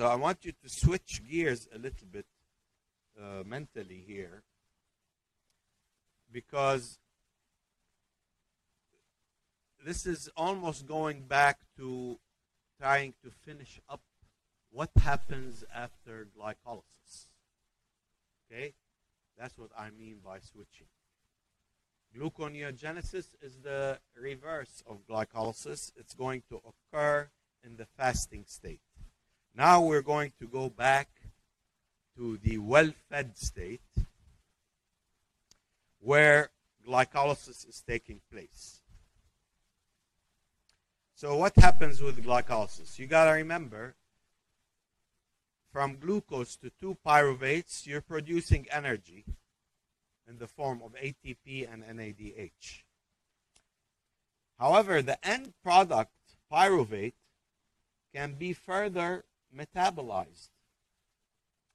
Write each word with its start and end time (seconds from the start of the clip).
So 0.00 0.06
I 0.06 0.14
want 0.14 0.46
you 0.46 0.52
to 0.52 0.68
switch 0.70 1.20
gears 1.30 1.68
a 1.74 1.78
little 1.78 2.06
bit 2.10 2.24
uh, 3.20 3.42
mentally 3.44 4.02
here 4.06 4.44
because 6.32 6.98
this 9.84 10.06
is 10.06 10.30
almost 10.38 10.86
going 10.86 11.24
back 11.24 11.58
to 11.76 12.18
trying 12.80 13.12
to 13.22 13.30
finish 13.30 13.78
up 13.90 14.00
what 14.70 14.88
happens 15.02 15.64
after 15.70 16.26
glycolysis. 16.34 17.26
Okay? 18.50 18.72
That's 19.36 19.58
what 19.58 19.70
I 19.78 19.90
mean 19.90 20.20
by 20.24 20.38
switching. 20.38 20.86
Gluconeogenesis 22.16 23.34
is 23.42 23.58
the 23.62 23.98
reverse 24.16 24.82
of 24.88 25.06
glycolysis. 25.06 25.92
It's 25.94 26.14
going 26.14 26.42
to 26.48 26.62
occur 26.64 27.28
in 27.62 27.76
the 27.76 27.84
fasting 27.98 28.46
state. 28.48 28.80
Now 29.54 29.82
we're 29.82 30.02
going 30.02 30.32
to 30.40 30.46
go 30.46 30.68
back 30.68 31.08
to 32.16 32.38
the 32.42 32.58
well 32.58 32.90
fed 33.08 33.36
state 33.36 33.80
where 36.00 36.50
glycolysis 36.86 37.68
is 37.68 37.82
taking 37.86 38.20
place. 38.32 38.80
So, 41.14 41.36
what 41.36 41.54
happens 41.56 42.00
with 42.00 42.24
glycolysis? 42.24 42.98
You 42.98 43.06
got 43.06 43.26
to 43.26 43.32
remember 43.32 43.94
from 45.72 45.98
glucose 45.98 46.56
to 46.56 46.70
2 46.80 46.96
pyruvates, 47.06 47.86
you're 47.86 48.00
producing 48.00 48.66
energy 48.72 49.24
in 50.28 50.38
the 50.38 50.46
form 50.46 50.80
of 50.84 50.94
ATP 50.94 51.72
and 51.72 51.84
NADH. 51.84 52.82
However, 54.58 55.00
the 55.00 55.24
end 55.26 55.52
product, 55.62 56.12
pyruvate, 56.52 57.12
can 58.14 58.34
be 58.34 58.52
further 58.52 59.24
metabolized, 59.56 60.48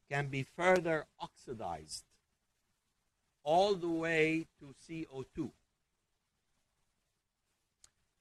can 0.10 0.28
be 0.28 0.44
further 0.44 1.06
oxidized, 1.20 2.04
all 3.44 3.76
the 3.76 3.90
way 3.90 4.46
to 4.60 4.74
CO2. 4.88 5.52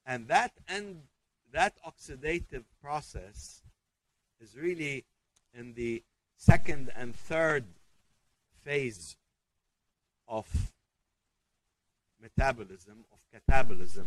And 0.06 0.28
that 0.28 0.52
that 1.52 1.74
oxidative 1.86 2.64
process 2.82 3.62
is 4.40 4.56
really 4.56 5.04
in 5.56 5.74
the 5.74 6.02
second 6.36 6.90
and 6.96 7.14
third 7.14 7.64
phase 8.64 9.16
of 10.26 10.72
metabolism, 12.20 13.04
of 13.12 13.18
catabolism, 13.32 14.06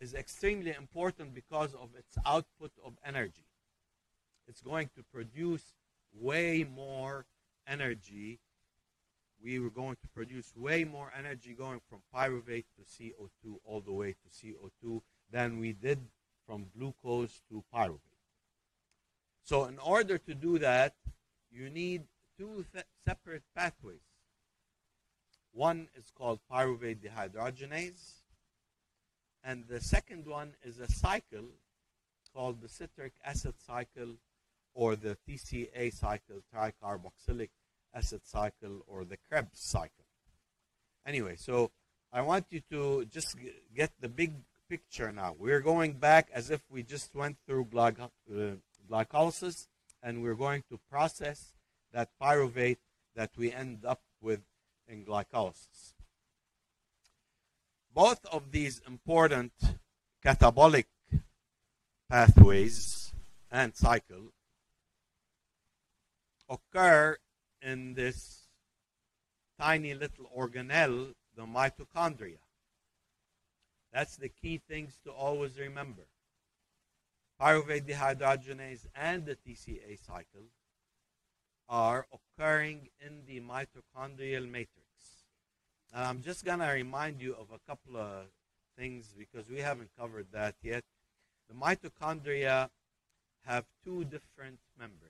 is 0.00 0.14
extremely 0.14 0.72
important 0.72 1.34
because 1.34 1.74
of 1.74 1.88
its 1.96 2.16
output 2.26 2.72
of 2.84 2.94
energy. 3.04 3.44
It's 4.50 4.62
going 4.62 4.90
to 4.96 5.04
produce 5.14 5.62
way 6.12 6.66
more 6.68 7.24
energy. 7.68 8.40
We 9.40 9.60
were 9.60 9.70
going 9.70 9.94
to 10.02 10.08
produce 10.12 10.52
way 10.56 10.82
more 10.82 11.12
energy 11.16 11.54
going 11.54 11.80
from 11.88 12.00
pyruvate 12.12 12.64
to 12.74 12.82
CO2 12.82 13.58
all 13.64 13.80
the 13.80 13.92
way 13.92 14.16
to 14.16 14.28
CO2 14.28 15.02
than 15.30 15.60
we 15.60 15.72
did 15.72 16.00
from 16.44 16.66
glucose 16.76 17.40
to 17.48 17.62
pyruvate. 17.72 18.00
So, 19.44 19.66
in 19.66 19.78
order 19.78 20.18
to 20.18 20.34
do 20.34 20.58
that, 20.58 20.94
you 21.52 21.70
need 21.70 22.02
two 22.36 22.64
separate 23.06 23.44
pathways. 23.56 24.00
One 25.52 25.88
is 25.96 26.10
called 26.10 26.40
pyruvate 26.52 26.98
dehydrogenase, 26.98 28.14
and 29.44 29.68
the 29.68 29.80
second 29.80 30.26
one 30.26 30.54
is 30.64 30.80
a 30.80 30.90
cycle 30.90 31.46
called 32.34 32.60
the 32.60 32.68
citric 32.68 33.12
acid 33.24 33.54
cycle 33.64 34.16
or 34.80 34.96
the 34.96 35.14
TCA 35.28 35.92
cycle, 35.92 36.36
tricarboxylic 36.54 37.50
acid 37.94 38.22
cycle, 38.24 38.82
or 38.86 39.04
the 39.04 39.18
Krebs 39.28 39.60
cycle. 39.60 40.06
Anyway, 41.04 41.36
so 41.36 41.70
I 42.10 42.22
want 42.22 42.46
you 42.48 42.62
to 42.70 43.04
just 43.04 43.36
get 43.76 43.90
the 44.00 44.08
big 44.08 44.32
picture 44.70 45.12
now. 45.12 45.36
We're 45.38 45.60
going 45.60 45.92
back 45.92 46.30
as 46.32 46.48
if 46.48 46.62
we 46.70 46.82
just 46.82 47.14
went 47.14 47.36
through 47.46 47.68
uh, 47.76 47.90
glycolysis 48.90 49.66
and 50.02 50.22
we're 50.22 50.34
going 50.46 50.62
to 50.70 50.80
process 50.90 51.52
that 51.92 52.08
pyruvate 52.18 52.78
that 53.14 53.32
we 53.36 53.52
end 53.52 53.84
up 53.84 54.00
with 54.22 54.40
in 54.88 55.04
glycolysis. 55.04 55.92
Both 57.92 58.24
of 58.32 58.50
these 58.50 58.80
important 58.86 59.52
catabolic 60.24 60.86
pathways 62.08 63.12
and 63.52 63.76
cycle 63.76 64.32
occur 66.50 67.16
in 67.62 67.94
this 67.94 68.48
tiny 69.58 69.94
little 69.94 70.30
organelle, 70.36 71.14
the 71.36 71.46
mitochondria. 71.46 72.38
That's 73.92 74.16
the 74.16 74.28
key 74.28 74.60
things 74.68 74.98
to 75.04 75.10
always 75.10 75.58
remember. 75.58 76.02
Pyruvate 77.40 77.86
dehydrogenase 77.86 78.86
and 78.94 79.24
the 79.24 79.36
TCA 79.36 79.98
cycle 80.04 80.48
are 81.68 82.06
occurring 82.12 82.88
in 83.00 83.22
the 83.26 83.40
mitochondrial 83.40 84.48
matrix. 84.50 85.24
And 85.94 86.04
I'm 86.04 86.20
just 86.20 86.44
going 86.44 86.58
to 86.58 86.66
remind 86.66 87.22
you 87.22 87.34
of 87.34 87.48
a 87.52 87.58
couple 87.68 87.96
of 87.96 88.26
things 88.76 89.14
because 89.16 89.48
we 89.48 89.60
haven't 89.60 89.90
covered 89.98 90.26
that 90.32 90.56
yet. 90.62 90.84
The 91.48 91.54
mitochondria 91.54 92.68
have 93.46 93.64
two 93.84 94.04
different 94.04 94.58
membranes. 94.78 95.09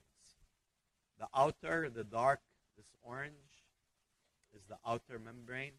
The 1.21 1.29
outer, 1.35 1.91
the 1.91 2.03
dark, 2.03 2.41
this 2.79 2.87
orange, 3.03 3.35
is 4.57 4.63
the 4.69 4.79
outer 4.87 5.21
membrane. 5.23 5.75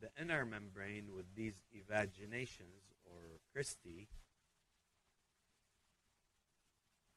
The 0.00 0.08
inner 0.18 0.46
membrane 0.46 1.08
with 1.14 1.26
these 1.36 1.52
evaginations 1.74 2.94
or 3.04 3.38
cristae 3.54 4.06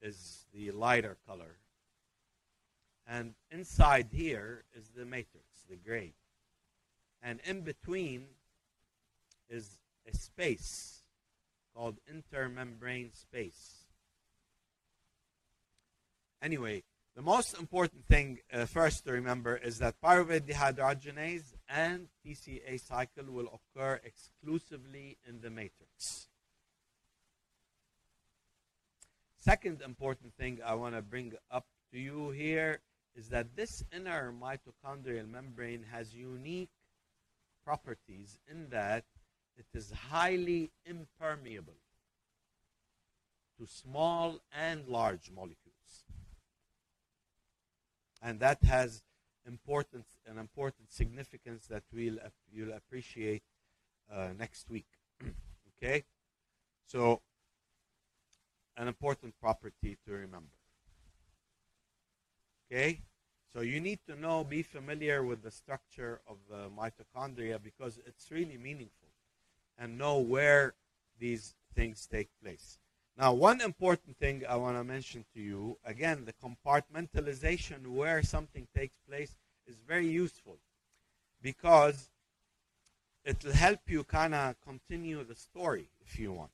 is 0.02 0.44
the 0.54 0.72
lighter 0.72 1.16
color. 1.26 1.56
And 3.08 3.36
inside 3.50 4.10
here 4.12 4.66
is 4.76 4.90
the 4.90 5.06
matrix, 5.06 5.46
the 5.70 5.78
gray. 5.78 6.16
And 7.22 7.40
in 7.46 7.62
between 7.62 8.26
is 9.50 9.78
a 10.06 10.14
space 10.14 11.04
called 11.74 11.96
intermembrane 12.12 13.16
space. 13.16 13.86
Anyway, 16.42 16.84
the 17.16 17.22
most 17.22 17.58
important 17.60 18.06
thing 18.08 18.40
uh, 18.52 18.66
first 18.66 19.06
to 19.06 19.12
remember 19.12 19.56
is 19.56 19.78
that 19.80 20.02
pyruvate 20.04 20.48
dehydrogenase 20.48 21.54
and 21.70 22.08
TCA 22.26 22.80
cycle 22.80 23.26
will 23.28 23.60
occur 23.60 24.02
exclusively 24.04 25.18
in 25.28 25.40
the 25.42 25.52
matrix. 25.52 26.28
Second 29.40 29.82
important 29.82 30.34
thing 30.36 30.60
I 30.66 30.74
want 30.74 30.96
to 30.96 31.02
bring 31.02 31.34
up 31.52 31.66
to 31.92 32.00
you 32.00 32.32
here 32.32 32.80
is 33.16 33.30
that 33.30 33.56
this 33.56 33.84
inner 33.96 34.34
mitochondrial 34.34 35.30
membrane 35.30 35.86
has 35.92 36.16
unique 36.16 36.72
properties 37.64 38.40
in 38.50 38.70
that 38.70 39.04
it 39.56 39.68
is 39.74 39.92
highly 40.10 40.72
impermeable 40.86 41.74
to 43.60 43.68
small 43.68 44.40
and 44.52 44.88
large 44.88 45.30
molecules 45.30 45.63
and 48.24 48.40
that 48.40 48.64
has 48.64 49.04
important 49.46 50.06
an 50.26 50.38
important 50.38 50.92
significance 50.92 51.68
that 51.68 51.84
we'll 51.94 52.18
you'll 52.52 52.74
appreciate 52.74 53.44
uh, 54.12 54.30
next 54.40 54.70
week. 54.70 54.88
okay, 55.78 56.04
so 56.88 57.22
an 58.78 58.88
important 58.88 59.34
property 59.40 59.98
to 60.06 60.14
remember. 60.14 60.58
Okay, 62.72 63.02
so 63.54 63.62
you 63.62 63.80
need 63.80 64.00
to 64.08 64.20
know, 64.20 64.44
be 64.44 64.64
familiar 64.64 65.22
with 65.24 65.44
the 65.44 65.52
structure 65.52 66.22
of 66.28 66.38
the 66.50 66.70
mitochondria 66.70 67.62
because 67.62 68.00
it's 68.08 68.32
really 68.32 68.58
meaningful, 68.58 69.10
and 69.78 69.98
know 69.98 70.18
where 70.18 70.74
these 71.20 71.54
things 71.76 72.08
take 72.10 72.30
place. 72.42 72.80
Now, 73.18 73.34
one 73.34 73.62
important 73.62 74.18
thing 74.18 74.44
I 74.48 74.56
want 74.56 74.78
to 74.78 74.84
mention 74.84 75.26
to 75.34 75.40
you 75.40 75.78
again, 75.86 76.26
the 76.26 76.34
compartmentalization 76.34 77.88
where 77.88 78.24
something 78.24 78.68
takes 78.76 78.98
place 79.08 79.36
is 79.68 79.76
very 79.88 80.08
useful 80.08 80.58
because 81.42 82.10
it 83.24 83.44
will 83.44 83.54
help 83.54 83.82
you 83.88 84.04
kind 84.04 84.34
of 84.34 84.56
continue 84.62 85.24
the 85.24 85.36
story 85.36 85.90
if 86.06 86.18
you 86.20 86.34
want. 86.34 86.52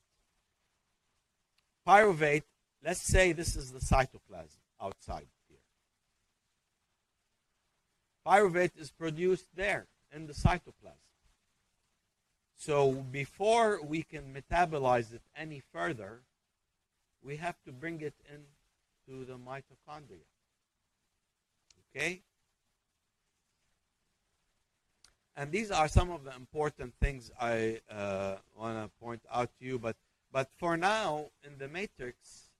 Pyruvate, 1.86 2.42
let's 2.84 3.02
say 3.02 3.32
this 3.32 3.56
is 3.56 3.72
the 3.72 3.80
cytoplasm 3.80 4.58
outside 4.80 5.26
here. 5.48 5.58
Pyruvate 8.26 8.78
is 8.78 8.90
produced 8.90 9.46
there 9.56 9.86
in 10.14 10.26
the 10.26 10.34
cytoplasm. 10.34 11.08
So 12.56 12.92
before 12.92 13.80
we 13.82 14.02
can 14.02 14.34
metabolize 14.34 15.14
it 15.14 15.22
any 15.34 15.62
further, 15.72 16.20
we 17.22 17.36
have 17.36 17.56
to 17.66 17.72
bring 17.72 18.00
it 18.00 18.14
in 18.32 18.40
to 19.06 19.24
the 19.24 19.38
mitochondria. 19.38 20.26
Okay? 21.94 22.22
And 25.36 25.50
these 25.50 25.70
are 25.70 25.88
some 25.88 26.10
of 26.10 26.24
the 26.24 26.34
important 26.34 26.94
things 27.00 27.30
I 27.40 27.80
uh, 27.90 28.36
want 28.56 28.82
to 28.82 28.90
point 29.02 29.22
out 29.32 29.50
to 29.58 29.64
you. 29.64 29.78
But, 29.78 29.96
but 30.32 30.50
for 30.58 30.76
now, 30.76 31.26
in 31.44 31.58
the 31.58 31.68
matrix, 31.68 32.50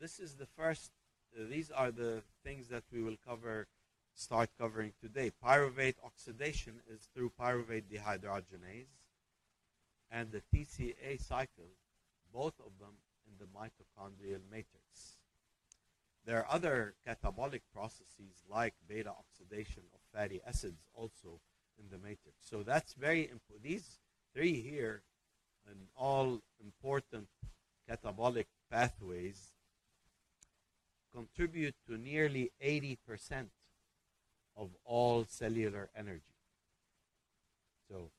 this 0.00 0.18
is 0.18 0.34
the 0.34 0.46
first, 0.56 0.90
uh, 1.38 1.44
these 1.48 1.70
are 1.70 1.90
the 1.90 2.22
things 2.44 2.68
that 2.68 2.84
we 2.92 3.02
will 3.02 3.16
cover, 3.26 3.66
start 4.14 4.50
covering 4.58 4.92
today. 5.00 5.32
Pyruvate 5.42 5.94
oxidation 6.04 6.74
is 6.92 7.08
through 7.14 7.32
pyruvate 7.40 7.84
dehydrogenase 7.90 8.86
and 10.10 10.30
the 10.32 10.42
TCA 10.52 11.20
cycle, 11.20 11.70
both 12.32 12.54
of 12.60 12.72
them 12.80 12.94
in 13.30 13.38
the 13.38 13.46
mitochondrial 13.46 14.40
matrix. 14.50 15.16
There 16.26 16.38
are 16.38 16.46
other 16.50 16.94
catabolic 17.06 17.62
processes 17.72 18.44
like 18.48 18.74
beta 18.88 19.10
oxidation 19.10 19.84
of 19.94 20.00
fatty 20.12 20.40
acids 20.46 20.82
also 20.94 21.40
in 21.78 21.88
the 21.90 21.98
matrix. 21.98 22.36
So 22.40 22.62
that's 22.62 22.92
very 22.94 23.22
important. 23.22 23.62
These 23.62 23.98
three 24.34 24.60
here 24.60 25.02
and 25.68 25.78
all 25.96 26.40
important 26.62 27.28
catabolic 27.88 28.46
pathways 28.70 29.52
contribute 31.14 31.74
to 31.88 31.96
nearly 31.98 32.52
80% 32.64 32.98
of 34.56 34.70
all 34.84 35.24
cellular 35.28 35.90
energy. 35.96 36.22
So 37.88 38.10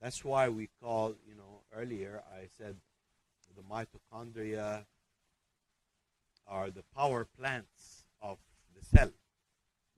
that's 0.00 0.24
why 0.24 0.48
we 0.48 0.68
call, 0.80 1.14
you 1.26 1.34
know, 1.34 1.62
earlier 1.74 2.22
I 2.32 2.48
said 2.56 2.76
the 3.56 3.62
mitochondria 3.62 4.84
are 6.46 6.70
the 6.70 6.82
power 6.96 7.26
plants 7.38 8.04
of 8.20 8.38
the 8.78 8.84
cell. 8.84 9.10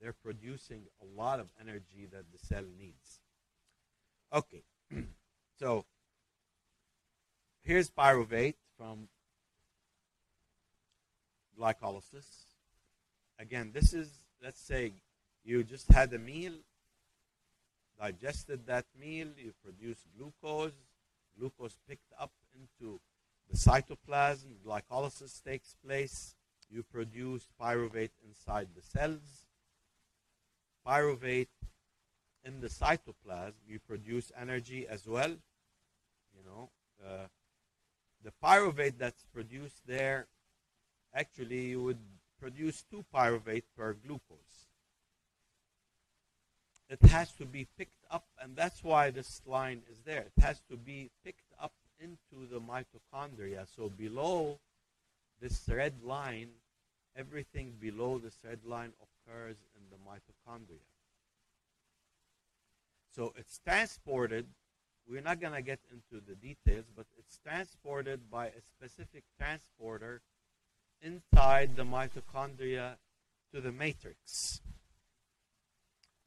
They're 0.01 0.13
producing 0.13 0.83
a 1.01 1.19
lot 1.19 1.39
of 1.39 1.47
energy 1.59 2.07
that 2.11 2.25
the 2.31 2.45
cell 2.45 2.65
needs. 2.77 3.19
Okay, 4.33 4.63
so 5.59 5.85
here's 7.63 7.89
pyruvate 7.89 8.55
from 8.77 9.07
glycolysis. 11.59 12.27
Again, 13.39 13.71
this 13.73 13.93
is, 13.93 14.09
let's 14.43 14.61
say, 14.61 14.93
you 15.43 15.63
just 15.63 15.91
had 15.91 16.13
a 16.13 16.19
meal, 16.19 16.53
digested 17.99 18.65
that 18.67 18.85
meal, 18.99 19.27
you 19.37 19.53
produce 19.63 19.97
glucose, 20.17 20.73
glucose 21.37 21.77
picked 21.87 22.11
up 22.19 22.31
cytoplasm, 23.55 24.53
glycolysis 24.65 25.43
takes 25.43 25.75
place, 25.85 26.35
you 26.69 26.83
produce 26.83 27.47
pyruvate 27.61 28.11
inside 28.27 28.67
the 28.75 28.81
cells. 28.81 29.45
Pyruvate 30.85 31.47
in 32.43 32.61
the 32.61 32.67
cytoplasm, 32.67 33.53
you 33.67 33.79
produce 33.79 34.31
energy 34.39 34.87
as 34.87 35.07
well. 35.07 35.31
You 35.31 36.43
know, 36.45 36.69
uh, 37.03 37.27
the 38.23 38.31
pyruvate 38.43 38.97
that's 38.97 39.25
produced 39.33 39.81
there, 39.85 40.27
actually, 41.13 41.65
you 41.67 41.81
would 41.81 41.99
produce 42.39 42.83
two 42.83 43.05
pyruvate 43.13 43.63
per 43.77 43.93
glucose. 43.93 44.67
It 46.89 47.01
has 47.09 47.31
to 47.33 47.45
be 47.45 47.67
picked 47.77 48.05
up, 48.11 48.25
and 48.39 48.55
that's 48.55 48.83
why 48.83 49.09
this 49.09 49.41
line 49.47 49.81
is 49.91 50.01
there. 50.05 50.25
It 50.35 50.43
has 50.43 50.61
to 50.69 50.77
be 50.77 51.09
picked 51.23 51.44
into 51.99 52.47
the 52.51 52.59
mitochondria. 52.59 53.65
So 53.75 53.89
below 53.89 54.59
this 55.41 55.63
red 55.67 55.93
line, 56.03 56.49
everything 57.15 57.73
below 57.79 58.19
this 58.19 58.37
red 58.43 58.59
line 58.65 58.93
occurs 59.01 59.57
in 59.75 59.83
the 59.89 59.97
mitochondria. 59.97 60.79
So 63.15 63.33
it's 63.37 63.59
transported. 63.59 64.45
We're 65.07 65.21
not 65.21 65.39
going 65.39 65.53
to 65.53 65.61
get 65.61 65.79
into 65.91 66.23
the 66.25 66.35
details, 66.35 66.85
but 66.95 67.05
it's 67.17 67.37
transported 67.37 68.29
by 68.29 68.47
a 68.47 68.61
specific 68.61 69.23
transporter 69.37 70.21
inside 71.01 71.75
the 71.75 71.83
mitochondria 71.83 72.95
to 73.53 73.61
the 73.61 73.71
matrix. 73.71 74.61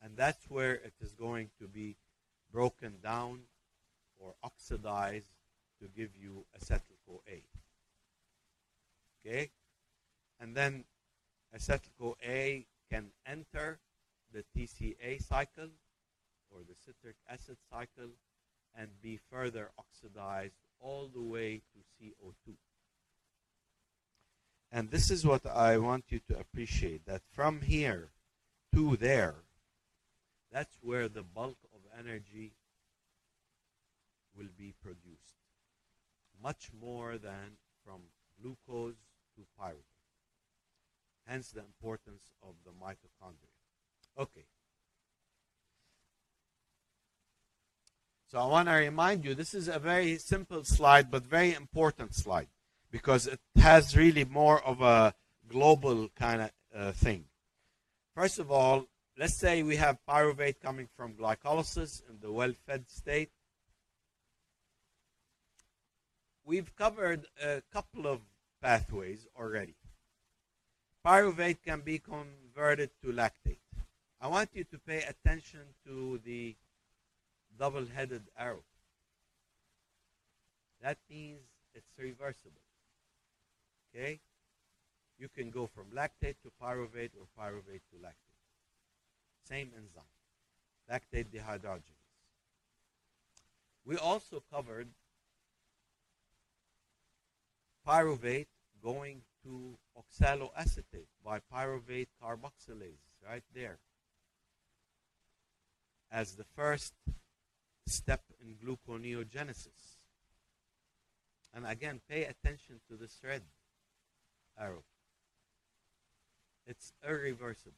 And 0.00 0.16
that's 0.16 0.48
where 0.48 0.74
it 0.74 0.94
is 1.00 1.12
going 1.12 1.50
to 1.60 1.66
be 1.66 1.96
broken 2.52 2.94
down 3.02 3.40
or 4.18 4.34
oxidized 4.42 5.26
to 5.80 5.88
give 5.88 6.10
you 6.20 6.44
acetyl-CoA. 6.58 7.42
Okay? 9.24 9.50
And 10.40 10.56
then 10.56 10.84
acetyl-CoA 11.56 12.64
can 12.90 13.10
enter 13.26 13.78
the 14.32 14.44
TCA 14.56 15.22
cycle 15.22 15.70
or 16.50 16.60
the 16.68 16.74
citric 16.84 17.16
acid 17.28 17.56
cycle 17.70 18.10
and 18.76 18.88
be 19.02 19.18
further 19.30 19.70
oxidized 19.78 20.54
all 20.80 21.10
the 21.12 21.22
way 21.22 21.62
to 21.72 22.04
CO2. 22.04 22.54
And 24.70 24.90
this 24.90 25.10
is 25.10 25.24
what 25.24 25.46
I 25.46 25.78
want 25.78 26.04
you 26.08 26.20
to 26.28 26.38
appreciate 26.38 27.06
that 27.06 27.22
from 27.32 27.62
here 27.62 28.10
to 28.74 28.96
there, 28.96 29.36
that's 30.52 30.76
where 30.82 31.08
the 31.08 31.22
bulk 31.22 31.56
of 31.74 31.80
energy 31.98 32.52
will 34.36 34.48
be 34.56 34.74
produced. 34.82 35.37
Much 36.42 36.70
more 36.80 37.18
than 37.18 37.58
from 37.84 38.00
glucose 38.40 38.94
to 39.36 39.42
pyruvate. 39.60 39.82
Hence 41.26 41.50
the 41.50 41.60
importance 41.60 42.30
of 42.42 42.54
the 42.64 42.70
mitochondria. 42.70 43.56
Okay. 44.18 44.46
So 48.30 48.38
I 48.38 48.46
want 48.46 48.68
to 48.68 48.74
remind 48.74 49.24
you, 49.24 49.34
this 49.34 49.54
is 49.54 49.68
a 49.68 49.78
very 49.78 50.18
simple 50.18 50.62
slide, 50.62 51.10
but 51.10 51.24
very 51.24 51.54
important 51.54 52.14
slide 52.14 52.48
because 52.90 53.26
it 53.26 53.40
has 53.56 53.96
really 53.96 54.24
more 54.24 54.62
of 54.64 54.80
a 54.82 55.14
global 55.48 56.08
kind 56.16 56.42
of 56.42 56.50
uh, 56.74 56.92
thing. 56.92 57.24
First 58.14 58.38
of 58.38 58.50
all, 58.50 58.86
let's 59.18 59.34
say 59.34 59.62
we 59.62 59.76
have 59.76 59.98
pyruvate 60.08 60.60
coming 60.60 60.88
from 60.96 61.14
glycolysis 61.14 62.02
in 62.08 62.18
the 62.20 62.30
well-fed 62.30 62.90
state. 62.90 63.30
We've 66.48 66.74
covered 66.76 67.26
a 67.44 67.60
couple 67.70 68.06
of 68.06 68.20
pathways 68.62 69.26
already. 69.38 69.74
Pyruvate 71.06 71.58
can 71.62 71.82
be 71.82 71.98
converted 71.98 72.88
to 73.02 73.12
lactate. 73.12 73.58
I 74.18 74.28
want 74.28 74.48
you 74.54 74.64
to 74.64 74.78
pay 74.78 75.02
attention 75.02 75.60
to 75.86 76.18
the 76.24 76.56
double-headed 77.58 78.22
arrow. 78.38 78.64
That 80.80 80.96
means 81.10 81.40
it's 81.74 81.98
reversible. 81.98 82.62
Okay? 83.94 84.18
You 85.18 85.28
can 85.28 85.50
go 85.50 85.66
from 85.66 85.84
lactate 85.94 86.36
to 86.44 86.52
pyruvate 86.62 87.10
or 87.20 87.26
pyruvate 87.38 87.84
to 87.90 87.98
lactate. 88.02 88.40
Same 89.46 89.70
enzyme. 89.76 90.14
Lactate 90.90 91.26
dehydrogenase. 91.26 91.82
We 93.84 93.98
also 93.98 94.42
covered 94.50 94.88
pyruvate 97.88 98.46
going 98.82 99.22
to 99.42 99.78
oxaloacetate 99.96 101.08
by 101.24 101.40
pyruvate 101.52 102.08
carboxylase 102.22 103.16
right 103.26 103.42
there 103.54 103.78
as 106.10 106.34
the 106.34 106.44
first 106.56 106.92
step 107.86 108.22
in 108.40 108.54
gluconeogenesis. 108.56 109.96
And 111.54 111.66
again, 111.66 112.00
pay 112.08 112.24
attention 112.24 112.80
to 112.88 112.96
this 112.96 113.18
red 113.24 113.42
arrow. 114.60 114.84
It's 116.66 116.92
irreversible. 117.06 117.72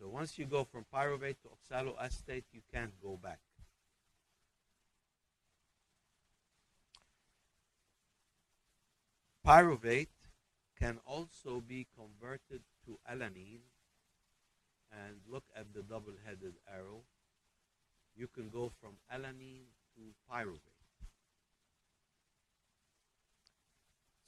So 0.00 0.08
once 0.08 0.38
you 0.38 0.44
go 0.44 0.64
from 0.64 0.84
pyruvate 0.92 1.36
to 1.42 1.48
oxaloacetate, 1.48 2.44
you 2.52 2.60
can't 2.72 2.92
go 3.00 3.18
back. 3.22 3.38
Pyruvate 9.46 10.08
can 10.76 10.98
also 11.06 11.60
be 11.60 11.86
converted 11.96 12.62
to 12.84 12.98
alanine 13.08 13.62
and 14.90 15.20
look 15.30 15.44
at 15.54 15.72
the 15.72 15.82
double-headed 15.82 16.54
arrow. 16.66 17.02
You 18.16 18.26
can 18.26 18.50
go 18.50 18.72
from 18.80 18.98
alanine 19.06 19.70
to 19.94 20.00
pyruvate. 20.28 20.58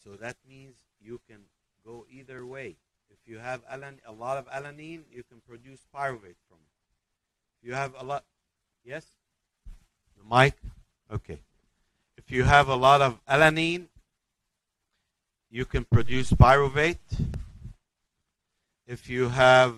So 0.04 0.14
that 0.14 0.36
means 0.48 0.76
you 1.00 1.20
can 1.28 1.40
go 1.84 2.06
either 2.08 2.46
way. 2.46 2.76
If 3.10 3.18
you 3.26 3.38
have 3.38 3.62
alan- 3.68 4.00
a 4.06 4.12
lot 4.12 4.38
of 4.38 4.46
alanine, 4.46 5.02
you 5.10 5.24
can 5.24 5.40
produce 5.40 5.80
pyruvate 5.92 6.38
from 6.48 6.58
it. 6.62 6.78
If 7.58 7.66
you 7.66 7.74
have 7.74 7.94
a 7.98 8.04
lot, 8.04 8.24
yes? 8.84 9.06
The 10.16 10.22
mic? 10.22 10.54
Okay. 11.10 11.40
If 12.16 12.30
you 12.30 12.44
have 12.44 12.68
a 12.68 12.76
lot 12.76 13.02
of 13.02 13.18
alanine, 13.26 13.88
you 15.50 15.64
can 15.64 15.84
produce 15.84 16.30
pyruvate. 16.32 16.98
If 18.86 19.08
you 19.08 19.28
have 19.28 19.76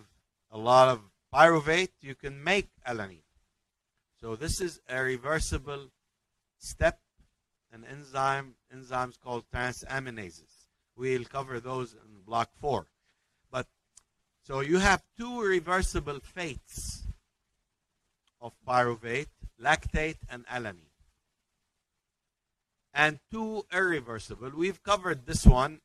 a 0.50 0.59
lot 0.59 0.89
of 0.89 1.00
pyruvate, 1.33 1.91
you 2.00 2.15
can 2.15 2.43
make 2.43 2.69
alanine. 2.87 3.23
So 4.21 4.37
this 4.37 4.61
is 4.61 4.81
a 4.89 5.00
reversible 5.00 5.91
step, 6.59 6.99
an 7.73 7.85
enzyme, 7.91 8.55
enzymes 8.75 9.19
called 9.19 9.45
transaminases. 9.55 10.69
We'll 10.97 11.25
cover 11.25 11.61
those 11.61 11.95
in 11.95 12.23
block 12.27 12.50
four. 12.61 12.87
But 13.50 13.67
so 14.43 14.61
you 14.61 14.79
have 14.79 15.03
two 15.19 15.41
reversible 15.41 16.21
fates 16.21 17.05
of 18.41 18.53
pyruvate, 18.67 19.29
lactate 19.62 20.19
and 20.29 20.47
alanine. 20.47 20.90
And 22.93 23.21
two 23.31 23.65
irreversible. 23.73 24.51
We've 24.57 24.83
covered 24.83 25.27
this 25.27 25.47
one. 25.47 25.81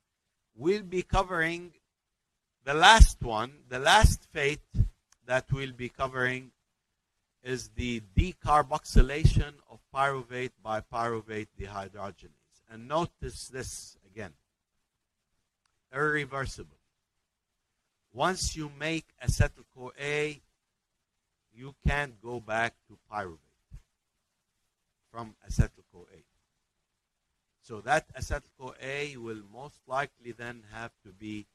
We'll 0.56 0.84
be 0.84 1.04
covering 1.04 1.74
the 2.66 2.74
last 2.74 3.22
one, 3.22 3.52
the 3.70 3.78
last 3.78 4.26
fate 4.34 4.60
that 5.28 5.46
we'll 5.52 5.72
be 5.72 5.90
covering 5.90 6.52
is 7.44 7.70
the 7.76 8.02
decarboxylation 8.18 9.54
of 9.70 9.80
pyruvate 9.94 10.52
by 10.64 10.82
pyruvate 10.82 11.48
dehydrogenase. 11.60 12.64
And 12.72 12.88
notice 12.88 13.50
this 13.50 13.98
again 14.06 14.34
irreversible. 15.94 16.78
Once 18.12 18.56
you 18.56 18.72
make 18.80 19.06
acetyl 19.24 19.64
CoA, 19.76 20.42
you 21.54 21.76
can't 21.88 22.20
go 22.22 22.40
back 22.40 22.74
to 22.88 22.98
pyruvate 23.12 23.38
from 25.12 25.36
acetyl 25.48 25.84
CoA. 25.92 26.35
So 27.66 27.82
that 27.82 28.06
acetyl 28.14 28.52
CoA 28.60 29.20
will 29.20 29.42
most 29.52 29.80
likely 29.88 30.34
then 30.34 30.62
have 30.72 30.92
to 31.04 31.12
be 31.12 31.48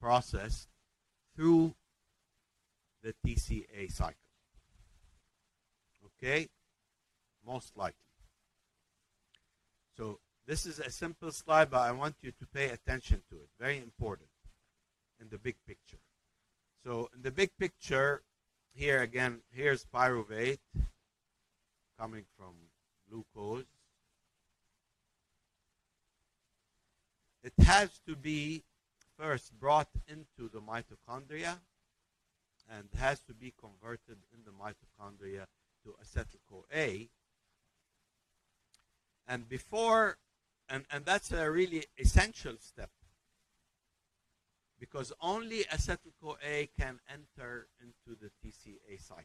processed 0.00 0.66
through 1.36 1.76
the 3.04 3.14
TCA 3.24 3.92
cycle. 3.92 4.18
Okay? 6.06 6.48
Most 7.46 7.76
likely. 7.76 7.94
So 9.96 10.18
this 10.44 10.66
is 10.66 10.80
a 10.80 10.90
simple 10.90 11.30
slide, 11.30 11.70
but 11.70 11.82
I 11.82 11.92
want 11.92 12.16
you 12.20 12.32
to 12.32 12.46
pay 12.46 12.70
attention 12.70 13.22
to 13.30 13.36
it. 13.36 13.48
Very 13.60 13.78
important 13.78 14.30
in 15.20 15.28
the 15.28 15.38
big 15.38 15.54
picture. 15.68 16.00
So 16.82 17.10
in 17.14 17.22
the 17.22 17.30
big 17.30 17.50
picture, 17.60 18.22
here 18.74 19.02
again, 19.02 19.38
here's 19.52 19.86
pyruvate 19.86 20.58
coming 21.96 22.24
from 22.36 22.54
glucose. 23.08 23.66
It 27.44 27.52
has 27.62 28.00
to 28.08 28.16
be 28.16 28.62
first 29.18 29.52
brought 29.60 29.90
into 30.08 30.48
the 30.50 30.60
mitochondria 30.60 31.58
and 32.70 32.88
has 32.98 33.20
to 33.24 33.34
be 33.34 33.52
converted 33.60 34.16
in 34.32 34.40
the 34.46 34.50
mitochondria 34.50 35.44
to 35.84 35.94
acetyl 36.02 36.38
CoA. 36.48 37.08
And 39.28 39.46
before, 39.46 40.16
and, 40.70 40.86
and 40.90 41.04
that's 41.04 41.32
a 41.32 41.50
really 41.50 41.84
essential 41.98 42.54
step 42.58 42.88
because 44.80 45.12
only 45.20 45.64
acetyl 45.64 46.14
CoA 46.22 46.68
can 46.78 46.98
enter 47.12 47.66
into 47.78 48.18
the 48.18 48.30
TCA 48.42 49.02
cycle. 49.02 49.24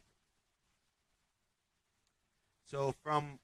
So, 2.70 2.94
from 3.02 3.38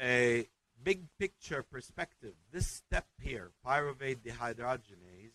a 0.00 0.46
big 0.82 1.02
picture 1.18 1.62
perspective, 1.62 2.34
this 2.52 2.66
step 2.66 3.06
here, 3.20 3.50
pyruvate 3.66 4.18
dehydrogenase, 4.18 5.32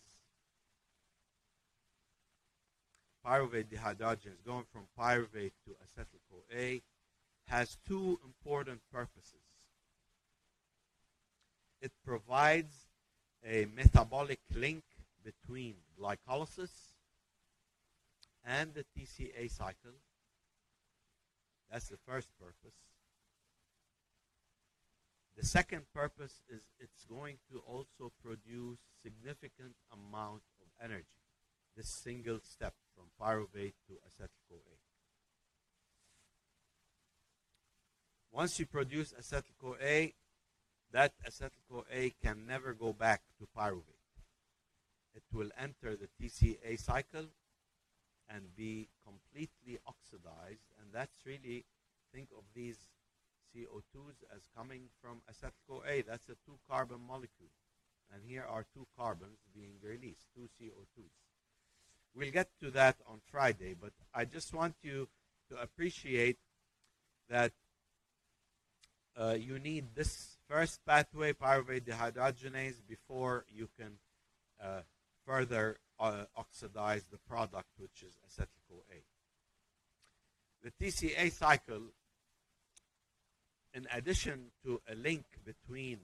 pyruvate 3.24 3.66
dehydrogenase 3.66 4.44
going 4.46 4.64
from 4.72 4.86
pyruvate 4.98 5.52
to 5.64 5.70
acetyl 5.84 6.20
CoA 6.30 6.80
has 7.46 7.78
two 7.86 8.18
important 8.24 8.80
purposes. 8.92 9.40
It 11.80 11.92
provides 12.04 12.74
a 13.46 13.66
metabolic 13.76 14.40
link 14.54 14.84
between 15.22 15.74
glycolysis 16.00 16.70
and 18.44 18.72
the 18.74 18.84
TCA 18.96 19.50
cycle. 19.50 19.92
That's 21.70 21.88
the 21.88 21.98
first 22.06 22.28
purpose. 22.38 22.74
The 25.36 25.44
second 25.44 25.82
purpose 25.92 26.42
is 26.48 26.62
it's 26.78 27.04
going 27.04 27.38
to 27.50 27.58
also 27.66 28.12
produce 28.22 28.78
significant 29.02 29.74
amount 29.92 30.42
of 30.60 30.68
energy. 30.82 31.04
This 31.76 31.88
single 31.88 32.38
step 32.42 32.74
from 32.94 33.06
pyruvate 33.20 33.74
to 33.88 33.94
acetyl 34.06 34.38
CoA. 34.48 34.78
Once 38.30 38.60
you 38.60 38.66
produce 38.66 39.12
acetyl 39.12 39.56
CoA, 39.60 40.12
that 40.92 41.12
acetyl 41.28 41.50
CoA 41.68 42.10
can 42.22 42.46
never 42.46 42.72
go 42.72 42.92
back 42.92 43.22
to 43.38 43.48
pyruvate. 43.56 43.82
It 45.16 45.24
will 45.32 45.50
enter 45.58 45.96
the 45.96 46.08
TCA 46.20 46.78
cycle 46.80 47.26
and 48.28 48.54
be 48.56 48.88
completely 49.04 49.80
oxidized, 49.86 50.66
and 50.80 50.92
that's 50.92 51.26
really 51.26 51.64
think 52.12 52.28
of 52.36 52.44
these 52.54 52.78
CO2s 53.54 54.24
as 54.34 54.42
coming 54.56 54.88
from 55.00 55.20
acetyl 55.30 55.52
CoA. 55.68 56.02
That's 56.06 56.28
a 56.28 56.36
two 56.44 56.58
carbon 56.68 57.00
molecule. 57.06 57.52
And 58.12 58.22
here 58.26 58.44
are 58.48 58.66
two 58.74 58.86
carbons 58.96 59.38
being 59.54 59.74
released, 59.82 60.26
two 60.34 60.48
CO2s. 60.60 61.10
We'll 62.14 62.30
get 62.30 62.48
to 62.60 62.70
that 62.72 62.96
on 63.06 63.20
Friday, 63.30 63.74
but 63.80 63.92
I 64.14 64.24
just 64.24 64.54
want 64.54 64.76
you 64.82 65.08
to 65.50 65.60
appreciate 65.60 66.38
that 67.28 67.52
uh, 69.16 69.36
you 69.38 69.58
need 69.58 69.94
this 69.94 70.36
first 70.48 70.84
pathway, 70.86 71.32
pyruvate 71.32 71.84
dehydrogenase, 71.84 72.76
before 72.88 73.44
you 73.52 73.68
can 73.78 73.98
uh, 74.62 74.80
further 75.26 75.78
uh, 75.98 76.24
oxidize 76.36 77.04
the 77.10 77.18
product, 77.28 77.68
which 77.78 78.02
is 78.02 78.14
acetyl 78.28 78.60
CoA. 78.68 79.02
The 80.62 80.70
TCA 80.84 81.32
cycle, 81.32 81.82
in 83.74 83.86
addition 83.92 84.52
to 84.64 84.80
a 84.90 84.94
link 84.94 85.24
between 85.44 85.98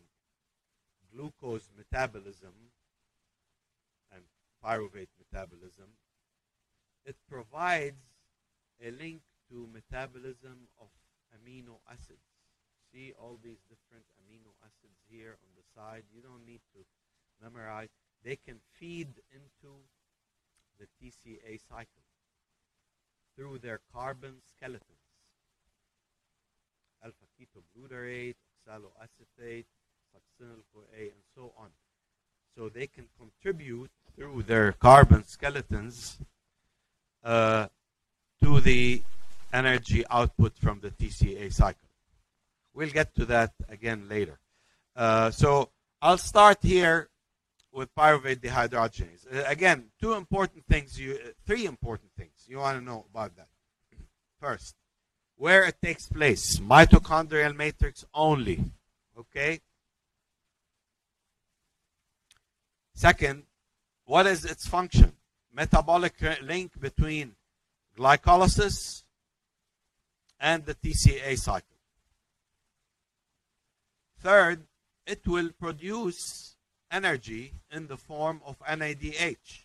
glucose 1.15 1.69
metabolism 1.77 2.53
and 4.13 4.23
pyruvate 4.65 5.09
metabolism, 5.19 5.97
it 7.05 7.17
provides 7.29 8.03
a 8.85 8.91
link 8.91 9.23
to 9.49 9.69
metabolism 9.73 10.69
of 10.81 10.89
amino 11.35 11.79
acids 11.91 12.31
see 12.93 13.13
all 13.19 13.39
these 13.43 13.63
different 13.69 14.05
amino 14.19 14.51
acids 14.65 14.99
here 15.09 15.39
on 15.43 15.51
the 15.57 15.65
side. 15.75 16.03
You 16.15 16.23
don't 16.23 16.45
need 16.47 16.61
to 16.75 16.85
memorize. 17.43 17.89
They 18.25 18.37
can 18.37 18.61
feed 18.79 19.09
into 19.33 19.87
the 20.79 20.87
TCA 20.99 21.61
cycle 21.69 22.05
through 23.37 23.59
their 23.59 23.81
carbon 23.93 24.43
skeletons. 24.45 25.00
Ketoglutarate, 27.81 28.35
oxaloacetate, 28.69 29.65
succinyl 30.15 30.63
CoA, 30.73 31.03
and 31.03 31.23
so 31.35 31.53
on. 31.59 31.69
So 32.57 32.69
they 32.69 32.87
can 32.87 33.07
contribute 33.19 33.91
through 34.17 34.43
their 34.43 34.73
carbon 34.73 35.25
skeletons 35.25 36.19
uh, 37.25 37.69
to 38.43 38.61
the 38.61 39.03
energy 39.53 40.05
output 40.11 40.57
from 40.59 40.81
the 40.81 40.91
TCA 40.91 41.53
cycle. 41.53 41.89
We'll 42.75 42.91
get 42.91 43.15
to 43.17 43.25
that 43.27 43.53
again 43.69 44.09
later. 44.09 44.39
Uh, 44.97 45.31
so 45.31 45.71
I'll 46.03 46.19
start 46.19 46.59
here 46.63 47.09
with 47.73 47.95
pyruvate 47.95 48.41
dehydrogenase. 48.41 49.33
Uh, 49.33 49.45
again, 49.47 49.85
two 50.01 50.15
important 50.15 50.65
things, 50.67 50.99
you, 50.99 51.15
uh, 51.15 51.29
three 51.47 51.67
important 51.67 52.11
things 52.17 52.33
you 52.47 52.59
want 52.59 52.79
to 52.79 52.85
know 52.85 53.05
about 53.11 53.37
that. 53.37 53.49
First, 54.41 54.75
where 55.41 55.65
it 55.65 55.77
takes 55.83 56.07
place, 56.07 56.59
mitochondrial 56.59 57.57
matrix 57.57 58.05
only. 58.13 58.63
Okay? 59.19 59.59
Second, 62.95 63.45
what 64.05 64.27
is 64.27 64.45
its 64.45 64.69
function? 64.69 65.13
Metabolic 65.51 66.13
link 66.43 66.79
between 66.79 67.33
glycolysis 67.99 69.03
and 70.39 70.67
the 70.67 70.75
TCA 70.75 71.39
cycle. 71.39 71.79
Third, 74.23 74.67
it 75.07 75.27
will 75.27 75.53
produce 75.59 76.55
energy 76.93 77.55
in 77.71 77.87
the 77.87 77.97
form 77.97 78.43
of 78.45 78.59
NADH. 78.59 79.65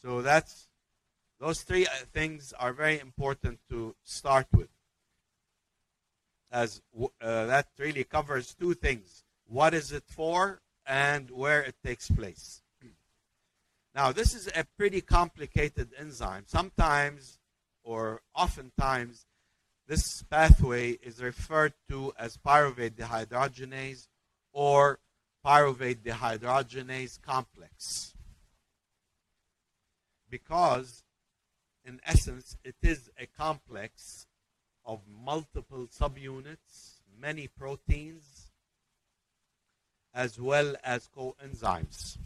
So 0.00 0.22
that's 0.22 0.68
those 1.40 1.62
three 1.62 1.86
uh, 1.86 1.90
things 2.12 2.52
are 2.58 2.72
very 2.72 3.00
important 3.00 3.58
to 3.70 3.96
start 4.04 4.46
with. 4.52 4.68
As 6.52 6.82
uh, 7.00 7.46
that 7.46 7.68
really 7.78 8.04
covers 8.04 8.54
two 8.54 8.74
things. 8.74 9.24
What 9.46 9.72
is 9.72 9.90
it 9.92 10.04
for 10.06 10.60
and 10.90 11.30
where 11.30 11.62
it 11.62 11.76
takes 11.84 12.10
place. 12.10 12.62
Now, 13.94 14.10
this 14.10 14.34
is 14.34 14.48
a 14.48 14.66
pretty 14.76 15.00
complicated 15.00 15.90
enzyme. 15.96 16.44
Sometimes, 16.46 17.38
or 17.84 18.22
oftentimes, 18.34 19.24
this 19.86 20.22
pathway 20.24 20.92
is 20.92 21.22
referred 21.22 21.74
to 21.88 22.12
as 22.18 22.36
pyruvate 22.36 22.96
dehydrogenase 22.96 24.08
or 24.52 24.98
pyruvate 25.44 26.02
dehydrogenase 26.02 27.20
complex. 27.22 28.14
Because, 30.28 31.04
in 31.84 32.00
essence, 32.04 32.56
it 32.64 32.76
is 32.82 33.10
a 33.18 33.26
complex 33.26 34.26
of 34.84 35.00
multiple 35.24 35.86
subunits, 35.86 37.00
many 37.18 37.48
proteins, 37.48 38.50
as 40.12 40.40
well 40.40 40.74
as 40.82 41.08
coenzymes. 41.16 42.18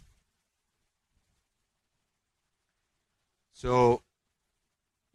So 3.53 4.01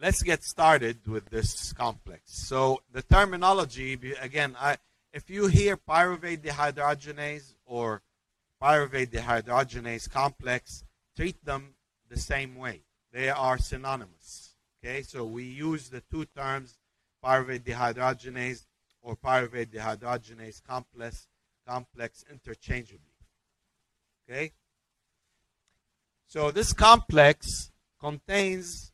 let's 0.01 0.23
get 0.23 0.45
started 0.45 1.07
with 1.07 1.29
this 1.31 1.73
complex. 1.73 2.23
So 2.27 2.83
the 2.93 3.03
terminology, 3.03 3.99
again, 4.21 4.57
I, 4.59 4.79
if 5.13 5.29
you 5.29 5.49
hear 5.49 5.77
pyruvate 5.77 6.39
dehydrogenase 6.39 7.55
or 7.67 8.03
pyruvate 8.63 9.11
dehydrogenase 9.11 10.11
complex, 10.11 10.85
treat 11.17 11.45
them 11.45 11.75
the 12.09 12.19
same 12.19 12.57
way. 12.57 12.83
They 13.13 13.29
are 13.29 13.59
synonymous. 13.59 14.55
Okay, 14.83 15.03
so 15.03 15.25
we 15.25 15.45
use 15.45 15.89
the 15.89 16.03
two 16.11 16.25
terms 16.25 16.79
pyruvate 17.25 17.65
dehydrogenase 17.65 18.65
or 19.03 19.17
pyruvate 19.17 19.67
dehydrogenase 19.67 20.63
complex 20.67 21.27
complex 21.67 22.25
interchangeably. 22.31 22.99
Okay? 24.29 24.53
So 26.27 26.51
this 26.51 26.73
complex 26.73 27.71
contains 28.01 28.93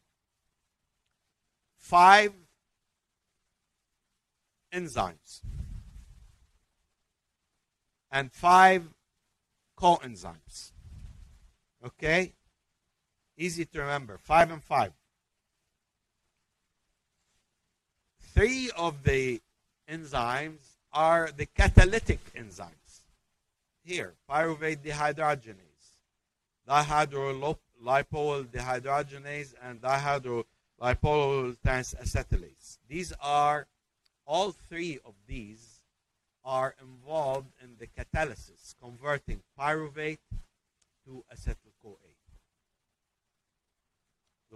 five 1.77 2.33
enzymes 4.73 5.41
and 8.11 8.33
five 8.33 8.89
coenzymes. 9.79 10.73
Okay? 11.85 12.33
Easy 13.37 13.65
to 13.67 13.81
remember. 13.81 14.19
Five 14.19 14.51
and 14.51 14.63
five. 14.63 14.93
Three 18.35 18.71
of 18.77 19.03
the 19.03 19.41
enzymes 19.91 20.77
are 20.93 21.31
the 21.35 21.47
catalytic 21.47 22.21
enzymes. 22.35 23.03
Here, 23.83 24.15
pyruvate 24.29 24.79
dehydrogenase, 24.79 25.95
dihydrolipoyl 26.69 28.47
dehydrogenase, 28.47 29.55
and 29.63 29.81
dihydrolipoyl 29.81 31.57
acetylase. 31.65 32.79
These 32.89 33.13
are, 33.23 33.69
all 34.27 34.53
three 34.53 34.99
of 35.05 35.15
these 35.27 35.81
are 36.45 36.75
involved 36.81 37.53
in 37.63 37.77
the 37.79 37.87
catalysis, 37.87 38.75
converting 38.83 39.43
pyruvate 39.59 40.19
to 41.05 41.25
acetyl-CoA. 41.33 41.66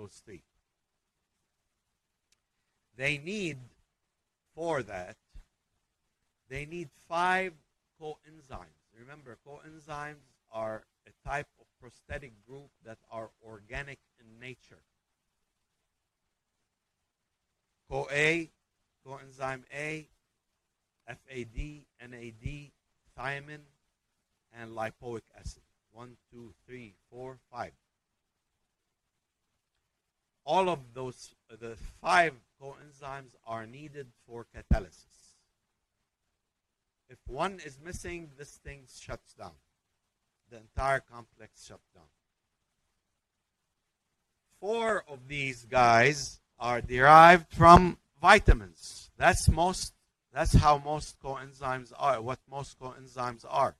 Those 0.01 0.23
three. 0.25 0.41
They 2.97 3.19
need, 3.19 3.59
for 4.55 4.83
that, 4.83 5.17
they 6.49 6.65
need 6.65 6.89
five 7.07 7.53
coenzymes. 8.01 8.81
Remember, 8.99 9.37
coenzymes 9.47 10.25
are 10.51 10.85
a 11.07 11.29
type 11.29 11.49
of 11.61 11.67
prosthetic 11.79 12.33
group 12.49 12.71
that 12.87 12.97
are 13.13 13.29
organic 13.47 13.99
in 14.19 14.41
nature. 14.41 14.81
CoA, 17.91 18.49
coenzyme 19.07 19.65
A, 19.75 20.09
FAD, 21.07 21.85
NAD, 22.09 22.71
thiamine, 23.19 23.67
and 24.59 24.71
lipoic 24.71 25.23
acid. 25.39 25.63
One, 25.93 26.17
two, 26.33 26.55
three, 26.67 26.95
four, 27.11 27.37
five. 27.53 27.73
All 30.51 30.69
of 30.69 30.81
those, 30.95 31.33
the 31.61 31.77
five 32.03 32.35
coenzymes 32.61 33.37
are 33.47 33.69
needed 33.69 34.09
for 34.27 34.45
catalysis. 34.53 35.37
If 37.09 37.19
one 37.29 37.61
is 37.65 37.79
missing, 37.81 38.31
this 38.37 38.59
thing 38.65 38.81
shuts 38.93 39.33
down. 39.35 39.53
The 40.51 40.57
entire 40.57 40.99
complex 40.99 41.65
shuts 41.65 41.89
down. 41.95 42.11
Four 44.59 45.05
of 45.07 45.29
these 45.29 45.67
guys 45.67 46.41
are 46.59 46.81
derived 46.81 47.53
from 47.53 47.99
vitamins. 48.21 49.13
That's 49.17 49.49
most 49.49 49.95
that's 50.33 50.55
how 50.55 50.79
most 50.79 51.21
coenzymes 51.21 51.93
are, 51.97 52.21
what 52.21 52.41
most 52.51 52.77
coenzymes 52.81 53.45
are. 53.49 53.77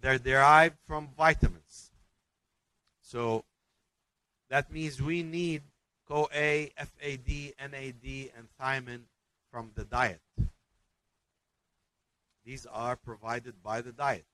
They're 0.00 0.18
derived 0.18 0.78
from 0.88 1.10
vitamins. 1.16 1.92
So 3.00 3.44
that 4.50 4.72
means 4.72 5.00
we 5.00 5.22
need 5.22 5.62
CoA, 6.06 6.68
FAD, 6.76 7.54
NAD, 7.58 8.30
and 8.36 8.48
thiamine 8.60 9.02
from 9.50 9.72
the 9.74 9.84
diet. 9.84 10.20
These 12.44 12.66
are 12.66 12.96
provided 12.96 13.62
by 13.62 13.82
the 13.82 13.92
diet. 13.92 14.24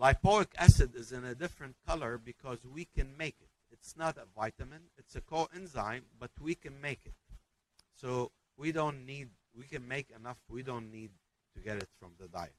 Lipoic 0.00 0.48
acid 0.56 0.94
is 0.94 1.12
in 1.12 1.24
a 1.24 1.34
different 1.34 1.74
color 1.86 2.18
because 2.18 2.58
we 2.64 2.84
can 2.84 3.16
make 3.16 3.36
it. 3.40 3.48
It's 3.72 3.96
not 3.96 4.16
a 4.16 4.26
vitamin, 4.38 4.82
it's 4.96 5.16
a 5.16 5.20
coenzyme, 5.20 6.02
but 6.20 6.30
we 6.40 6.54
can 6.54 6.80
make 6.80 7.00
it. 7.04 7.14
So 8.00 8.30
we 8.56 8.70
don't 8.70 9.04
need, 9.04 9.30
we 9.56 9.64
can 9.64 9.86
make 9.88 10.06
enough, 10.16 10.38
we 10.48 10.62
don't 10.62 10.92
need 10.92 11.10
to 11.54 11.60
get 11.60 11.78
it 11.78 11.88
from 11.98 12.12
the 12.20 12.28
diet. 12.28 12.54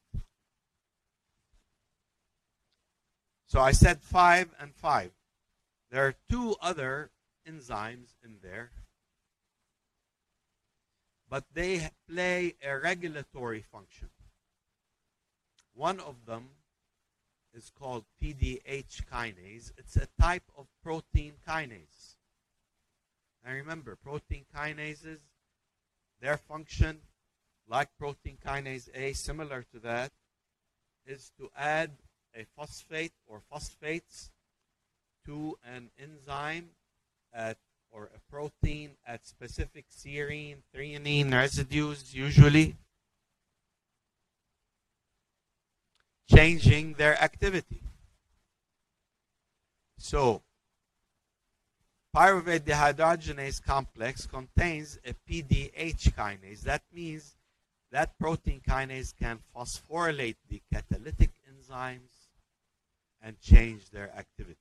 So 3.48 3.62
I 3.62 3.72
said 3.72 4.02
five 4.02 4.50
and 4.60 4.74
five. 4.74 5.12
There 5.94 6.08
are 6.08 6.16
two 6.28 6.56
other 6.60 7.12
enzymes 7.48 8.16
in 8.26 8.38
there 8.42 8.72
but 11.30 11.44
they 11.54 11.88
play 12.10 12.56
a 12.66 12.80
regulatory 12.80 13.62
function. 13.62 14.10
One 15.76 16.00
of 16.00 16.26
them 16.26 16.50
is 17.54 17.72
called 17.78 18.06
PDH 18.20 19.04
kinase. 19.12 19.72
It's 19.78 19.96
a 19.96 20.08
type 20.20 20.50
of 20.58 20.66
protein 20.84 21.34
kinase. 21.48 22.16
Now 23.46 23.54
remember, 23.54 23.96
protein 23.96 24.46
kinases, 24.56 25.20
their 26.20 26.38
function, 26.38 27.02
like 27.68 27.90
protein 28.00 28.40
kinase 28.44 28.90
A, 28.96 29.14
similar 29.14 29.64
to 29.74 29.80
that, 29.82 30.12
is 31.06 31.32
to 31.38 31.52
add 31.56 31.92
a 32.36 32.46
phosphate 32.56 33.14
or 33.28 33.42
phosphates 33.52 34.32
to 35.26 35.58
an 35.66 35.90
enzyme 36.00 36.70
at 37.34 37.58
or 37.92 38.10
a 38.16 38.32
protein 38.32 38.92
at 39.06 39.26
specific 39.26 39.86
serine, 39.90 40.58
threonine 40.76 41.32
residues, 41.32 42.14
usually, 42.14 42.76
changing 46.28 46.94
their 46.94 47.22
activity. 47.22 47.84
So, 50.00 50.42
pyruvate 52.16 52.62
dehydrogenase 52.62 53.64
complex 53.64 54.26
contains 54.26 54.98
a 55.06 55.14
PDH 55.30 56.14
kinase. 56.14 56.62
That 56.62 56.82
means 56.92 57.36
that 57.92 58.18
protein 58.18 58.60
kinase 58.68 59.14
can 59.16 59.40
phosphorylate 59.56 60.38
the 60.50 60.62
catalytic 60.74 61.30
enzymes 61.48 62.30
and 63.22 63.40
change 63.40 63.92
their 63.92 64.12
activity. 64.18 64.58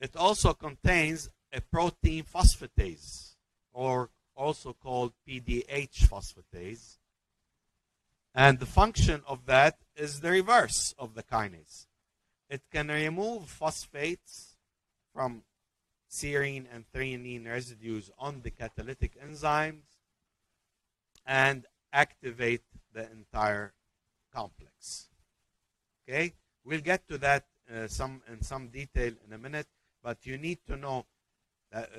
It 0.00 0.16
also 0.16 0.54
contains 0.54 1.28
a 1.52 1.60
protein 1.60 2.24
phosphatase, 2.24 3.34
or 3.72 4.10
also 4.34 4.72
called 4.72 5.12
PDH 5.28 6.08
phosphatase. 6.08 6.96
And 8.34 8.58
the 8.58 8.66
function 8.66 9.22
of 9.26 9.46
that 9.46 9.78
is 9.96 10.20
the 10.20 10.30
reverse 10.30 10.94
of 10.98 11.14
the 11.14 11.22
kinase. 11.22 11.86
It 12.48 12.62
can 12.72 12.88
remove 12.88 13.48
phosphates 13.48 14.56
from 15.12 15.42
serine 16.10 16.66
and 16.72 16.84
threonine 16.92 17.46
residues 17.46 18.10
on 18.18 18.40
the 18.42 18.50
catalytic 18.50 19.20
enzymes 19.20 19.82
and 21.26 21.66
activate 21.92 22.62
the 22.92 23.10
entire 23.10 23.74
complex. 24.32 25.08
Okay, 26.08 26.34
we'll 26.64 26.80
get 26.80 27.06
to 27.08 27.18
that 27.18 27.44
uh, 27.72 27.86
some 27.86 28.22
in 28.28 28.42
some 28.42 28.68
detail 28.68 29.12
in 29.26 29.32
a 29.32 29.38
minute 29.38 29.68
but 30.02 30.26
you 30.26 30.38
need 30.38 30.58
to 30.66 30.76
know 30.76 31.06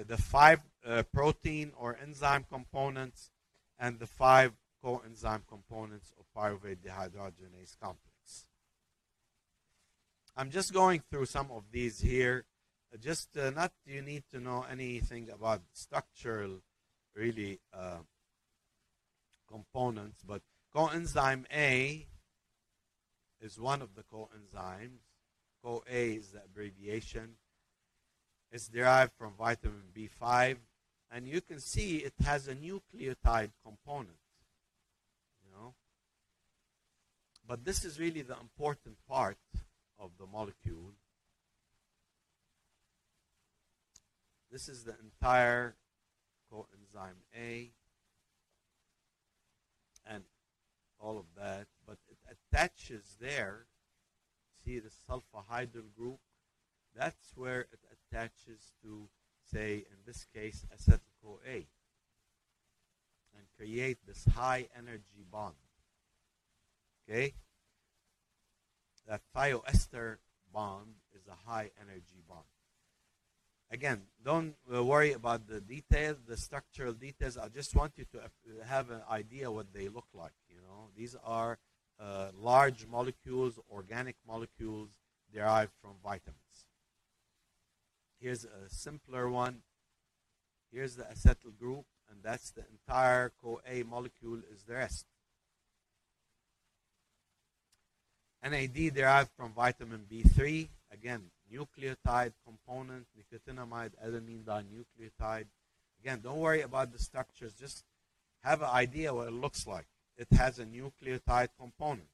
the 0.08 0.18
five 0.18 0.60
uh, 0.86 1.04
protein 1.14 1.72
or 1.78 1.98
enzyme 2.02 2.46
components 2.50 3.32
and 3.80 4.00
the 4.00 4.08
five 4.08 4.54
coenzyme 4.84 5.42
components 5.48 6.14
of 6.20 6.26
pyruvate 6.36 6.78
dehydrogenase 6.78 7.78
complex. 7.80 8.46
I'm 10.36 10.50
just 10.50 10.74
going 10.74 11.04
through 11.10 11.26
some 11.26 11.52
of 11.52 11.64
these 11.72 12.00
here. 12.00 12.46
Uh, 12.94 12.98
Just 12.98 13.38
uh, 13.38 13.50
not 13.52 13.74
you 13.86 14.02
need 14.02 14.24
to 14.32 14.40
know 14.40 14.66
anything 14.70 15.30
about 15.30 15.62
structural, 15.74 16.62
really, 17.16 17.60
uh, 17.74 18.00
components, 19.48 20.24
but 20.26 20.42
coenzyme 20.74 21.46
A 21.54 22.08
is 23.42 23.60
one 23.60 23.82
of 23.82 23.96
the 23.96 24.04
coenzymes. 24.04 25.02
CoA 25.64 25.84
is 26.18 26.32
the 26.32 26.42
abbreviation. 26.44 27.36
It's 28.52 28.68
derived 28.68 29.14
from 29.18 29.34
vitamin 29.38 29.84
B5, 29.96 30.58
and 31.10 31.28
you 31.28 31.40
can 31.42 31.60
see 31.60 31.98
it 31.98 32.14
has 32.24 32.48
a 32.48 32.56
nucleotide 32.56 33.52
component. 33.66 34.18
You 35.44 35.52
know, 35.52 35.74
but 37.48 37.64
this 37.64 37.86
is 37.86 38.00
really 38.00 38.22
the 38.22 38.38
important 38.40 38.98
part 39.08 39.38
of 39.98 40.12
the 40.20 40.26
molecule. 40.26 40.94
This 44.52 44.68
is 44.68 44.84
the 44.84 44.96
entire 45.02 45.76
coenzyme 46.52 47.24
A 47.38 47.72
and 50.06 50.24
all 51.00 51.18
of 51.18 51.26
that, 51.38 51.68
but 51.88 51.98
it 52.10 52.18
attaches 52.54 53.16
there. 53.20 53.68
See 54.66 54.80
the 54.80 54.90
sulfhydryl 54.90 55.94
group? 55.98 56.20
That's 56.96 57.32
where 57.36 57.62
it 57.62 57.80
attaches 58.12 58.72
to, 58.84 59.08
say, 59.52 59.86
in 59.90 59.98
this 60.06 60.26
case, 60.34 60.66
acetyl 60.76 61.00
CoA 61.24 61.66
and 63.36 63.46
create 63.58 63.98
this 64.08 64.26
high 64.36 64.68
energy 64.78 65.26
bond. 65.32 65.56
Okay? 67.10 67.34
That 69.08 69.22
thioester 69.36 70.18
bond 70.54 70.96
is 71.16 71.28
a 71.28 71.50
high 71.50 71.72
energy 71.80 72.22
bond. 72.28 72.46
Again, 73.72 74.02
don't 74.24 74.56
uh, 74.74 74.84
worry 74.84 75.14
about 75.14 75.48
the 75.48 75.62
details, 75.62 76.18
the 76.28 76.36
structural 76.36 76.94
details. 76.94 77.38
I 77.38 77.48
just 77.48 77.74
want 77.74 77.94
you 77.96 78.06
to 78.12 78.20
uh, 78.20 78.66
have 78.66 78.90
an 78.92 79.02
idea 79.10 79.50
what 79.50 79.74
they 79.74 79.88
look 79.88 80.08
like. 80.14 80.34
You 80.50 80.58
know, 80.58 80.90
these 80.96 81.16
are 81.24 81.58
uh, 82.00 82.32
large 82.38 82.86
molecules, 82.86 83.58
organic 83.72 84.18
molecules 84.28 84.90
derived 85.34 85.72
from 85.82 85.92
vitamins. 86.04 86.41
Here's 88.22 88.46
a 88.46 88.70
simpler 88.70 89.30
one. 89.30 89.64
Here's 90.72 90.96
the 90.96 91.04
acetyl 91.04 91.58
group, 91.60 91.86
and 92.10 92.20
that's 92.22 92.52
the 92.52 92.64
entire 92.72 93.32
CoA 93.42 93.84
molecule 93.84 94.42
is 94.54 94.64
the 94.64 94.76
rest. 94.76 95.06
NAD 98.44 98.94
derived 98.94 99.32
from 99.36 99.54
vitamin 99.54 100.06
B3. 100.10 100.70
Again, 100.92 101.32
nucleotide 101.52 102.34
component, 102.46 103.08
nicotinamide 103.18 103.92
adenine 104.06 104.44
dinucleotide. 104.44 105.48
Again, 106.00 106.22
don't 106.24 106.38
worry 106.38 106.62
about 106.62 106.92
the 106.92 107.00
structures. 107.00 107.54
Just 107.54 107.84
have 108.44 108.62
an 108.62 108.70
idea 108.70 109.14
what 109.14 109.28
it 109.28 109.34
looks 109.34 109.66
like. 109.66 109.86
It 110.18 110.28
has 110.38 110.60
a 110.60 110.66
nucleotide 110.66 111.50
component. 111.60 112.08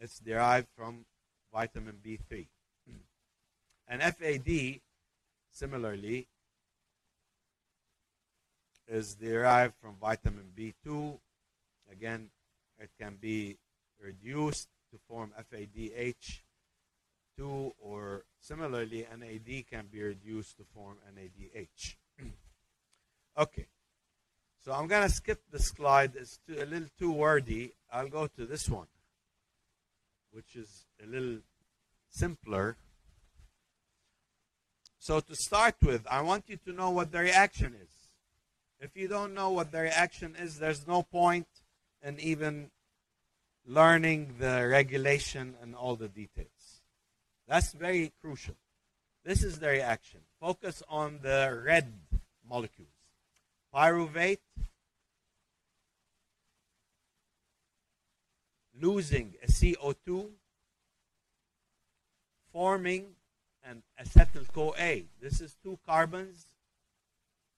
It's 0.00 0.18
derived 0.18 0.68
from 0.76 1.04
vitamin 1.52 1.98
B3. 2.04 2.46
And 3.90 4.02
FAD, 4.02 4.80
similarly, 5.58 6.28
is 8.86 9.16
derived 9.16 9.74
from 9.80 9.96
vitamin 10.00 10.46
B2. 10.56 11.18
Again, 11.90 12.30
it 12.78 12.90
can 12.98 13.16
be 13.20 13.58
reduced 14.00 14.68
to 14.90 14.98
form 15.08 15.32
FADH2 15.52 16.12
or 17.80 18.24
similarly 18.40 19.06
NAD 19.18 19.66
can 19.68 19.86
be 19.90 20.02
reduced 20.02 20.56
to 20.58 20.64
form 20.74 20.96
NADH. 21.14 21.96
okay. 23.38 23.66
So 24.64 24.72
I'm 24.72 24.86
going 24.86 25.06
to 25.06 25.14
skip 25.14 25.40
the 25.50 25.58
slide. 25.58 26.12
It's 26.16 26.38
too, 26.46 26.62
a 26.62 26.66
little 26.66 26.88
too 26.98 27.12
wordy. 27.12 27.74
I'll 27.92 28.08
go 28.08 28.26
to 28.26 28.46
this 28.46 28.68
one, 28.68 28.88
which 30.30 30.56
is 30.56 30.86
a 31.02 31.06
little 31.06 31.38
simpler. 32.10 32.76
So 34.98 35.20
to 35.20 35.34
start 35.34 35.76
with, 35.82 36.06
I 36.10 36.20
want 36.22 36.44
you 36.48 36.58
to 36.66 36.72
know 36.72 36.90
what 36.90 37.12
the 37.12 37.20
reaction 37.20 37.74
is. 37.74 37.88
If 38.80 38.96
you 38.96 39.08
don't 39.08 39.34
know 39.34 39.50
what 39.50 39.72
the 39.72 39.80
reaction 39.80 40.36
is, 40.36 40.58
there's 40.58 40.86
no 40.86 41.02
point 41.02 41.46
in 42.02 42.18
even 42.20 42.70
learning 43.66 44.34
the 44.38 44.66
regulation 44.68 45.54
and 45.62 45.74
all 45.74 45.96
the 45.96 46.08
details. 46.08 46.82
That's 47.46 47.72
very 47.72 48.12
crucial. 48.20 48.54
This 49.24 49.42
is 49.42 49.58
the 49.58 49.68
reaction. 49.68 50.20
Focus 50.40 50.82
on 50.88 51.20
the 51.22 51.60
red 51.64 51.92
molecules. 52.48 52.88
Pyruvate 53.74 54.38
losing 58.80 59.34
a 59.42 59.46
CO2, 59.48 60.28
forming 62.52 63.06
an 63.68 63.82
acetyl 64.02 64.46
CoA. 64.52 65.02
This 65.20 65.40
is 65.40 65.56
two 65.62 65.78
carbons, 65.86 66.46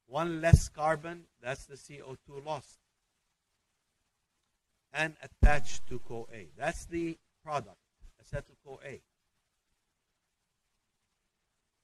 one 0.07 0.41
less 0.41 0.69
carbon, 0.69 1.25
that's 1.41 1.67
the 1.67 1.77
CO2 1.77 2.45
lost 2.45 2.81
and 4.93 5.15
attached 5.23 5.87
to 5.89 5.99
CoA. 6.01 6.47
That's 6.59 6.87
the 6.87 7.17
product, 7.45 7.79
acetyl 8.23 8.57
CoA. 8.65 8.99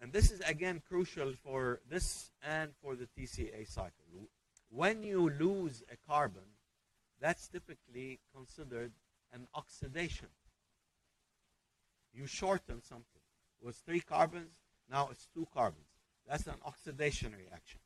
And 0.00 0.12
this 0.12 0.30
is 0.30 0.40
again 0.40 0.82
crucial 0.86 1.32
for 1.42 1.80
this 1.88 2.30
and 2.42 2.72
for 2.82 2.96
the 2.96 3.08
TCA 3.18 3.66
cycle. 3.68 4.28
When 4.68 5.02
you 5.02 5.30
lose 5.30 5.82
a 5.90 5.96
carbon, 6.10 6.42
that's 7.20 7.48
typically 7.48 8.20
considered 8.34 8.92
an 9.32 9.46
oxidation. 9.54 10.28
You 12.12 12.26
shorten 12.26 12.82
something. 12.82 13.15
Was 13.60 13.76
three 13.78 14.00
carbons, 14.00 14.52
now 14.90 15.08
it's 15.10 15.28
two 15.34 15.46
carbons. 15.52 15.86
That's 16.28 16.46
an 16.46 16.54
oxidation 16.64 17.32
reaction. 17.32 17.80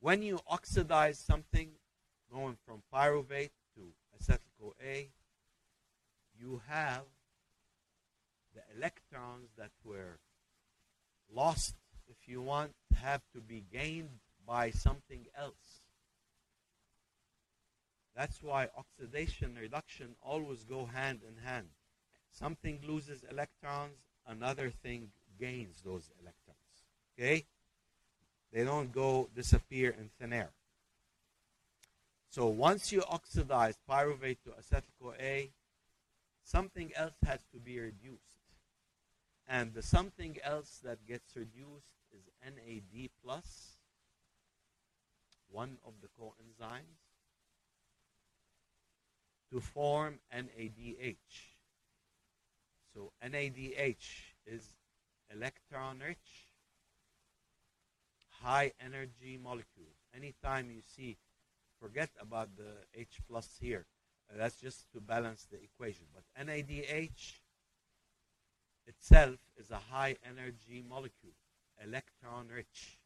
When 0.00 0.22
you 0.22 0.40
oxidize 0.46 1.18
something, 1.18 1.70
going 2.32 2.56
from 2.64 2.82
pyruvate 2.92 3.50
to 3.74 3.92
acetyl 4.16 4.38
CoA, 4.60 5.06
you 6.38 6.62
have 6.68 7.02
the 8.54 8.60
electrons 8.76 9.50
that 9.56 9.70
were 9.84 10.18
lost, 11.32 11.74
if 12.08 12.28
you 12.28 12.42
want, 12.42 12.72
have 12.94 13.22
to 13.34 13.40
be 13.40 13.64
gained 13.72 14.20
by 14.46 14.70
something 14.70 15.26
else. 15.36 15.82
That's 18.14 18.42
why 18.42 18.68
oxidation 18.76 19.56
reduction 19.60 20.16
always 20.22 20.64
go 20.64 20.86
hand 20.86 21.20
in 21.26 21.42
hand. 21.44 21.68
Something 22.32 22.78
loses 22.86 23.24
electrons, 23.30 23.98
another 24.26 24.70
thing 24.70 25.10
gains 25.38 25.80
those 25.84 26.10
electrons. 26.20 26.58
Okay? 27.18 27.44
They 28.52 28.64
don't 28.64 28.92
go 28.92 29.28
disappear 29.34 29.90
in 29.90 30.10
thin 30.18 30.32
air. 30.32 30.50
So 32.30 32.46
once 32.46 32.92
you 32.92 33.02
oxidize 33.02 33.78
pyruvate 33.88 34.38
to 34.44 34.50
acetyl 34.50 34.92
CoA, 35.00 35.48
something 36.44 36.92
else 36.94 37.14
has 37.24 37.40
to 37.52 37.58
be 37.58 37.78
reduced. 37.78 38.22
And 39.48 39.72
the 39.72 39.82
something 39.82 40.36
else 40.44 40.80
that 40.84 41.06
gets 41.06 41.34
reduced 41.34 41.88
is 42.12 42.28
NAD 42.44 43.08
plus, 43.24 43.78
one 45.50 45.78
of 45.86 45.94
the 46.02 46.08
coenzymes, 46.08 46.82
to 49.50 49.60
form 49.60 50.18
NADH. 50.34 51.14
So 52.98 53.12
NADH 53.24 54.34
is 54.44 54.74
electron 55.32 56.00
rich, 56.04 56.48
high 58.42 58.72
energy 58.84 59.38
molecule. 59.40 59.94
Anytime 60.12 60.72
you 60.72 60.82
see 60.82 61.16
forget 61.80 62.10
about 62.20 62.56
the 62.56 62.72
H 62.92 63.20
plus 63.30 63.56
here. 63.60 63.86
Uh, 64.28 64.38
that's 64.38 64.56
just 64.56 64.90
to 64.90 65.00
balance 65.00 65.46
the 65.48 65.62
equation. 65.62 66.06
But 66.12 66.24
NADH 66.44 67.34
itself 68.88 69.36
is 69.56 69.70
a 69.70 69.80
high 69.92 70.16
energy 70.28 70.82
molecule, 70.88 71.36
electron 71.80 72.48
rich. 72.52 72.98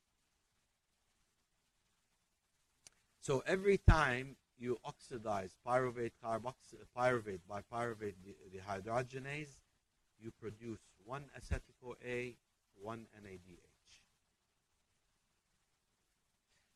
So 3.21 3.43
every 3.47 3.77
time 3.77 4.37
you 4.57 4.79
oxidize 4.87 5.55
pyruvate 5.67 6.13
carboxy, 6.25 6.79
pyruvate 6.97 7.41
by 7.47 7.61
pyruvate 7.71 8.15
dehydrogenase, 8.55 9.59
you 10.23 10.31
produce 10.41 10.81
one 11.05 11.25
acetyl 11.37 11.75
CoA, 11.83 12.35
one 12.81 13.07
NADH. 13.23 13.73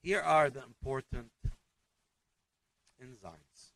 here 0.06 0.20
are 0.20 0.48
the 0.50 0.62
important 0.62 1.32
enzymes. 3.02 3.72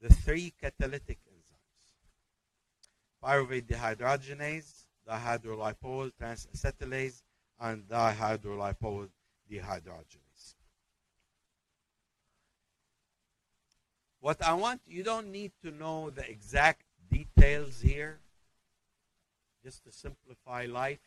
The 0.00 0.12
three 0.12 0.52
catalytic 0.60 1.18
enzymes. 1.30 1.92
Pyruvate 3.22 3.68
dehydrogenase, 3.68 4.86
dihydrolipoyl 5.08 6.10
transacetylase, 6.20 7.22
and 7.60 7.84
dihydrolipoyl 7.86 9.08
dehydrogenase. 9.48 10.54
What 14.18 14.42
I 14.44 14.54
want, 14.54 14.80
you 14.84 15.04
don't 15.04 15.30
need 15.30 15.52
to 15.62 15.70
know 15.70 16.10
the 16.10 16.28
exact 16.28 16.82
details 17.08 17.80
here, 17.80 18.18
just 19.64 19.84
to 19.84 19.92
simplify 19.92 20.66
life. 20.66 20.98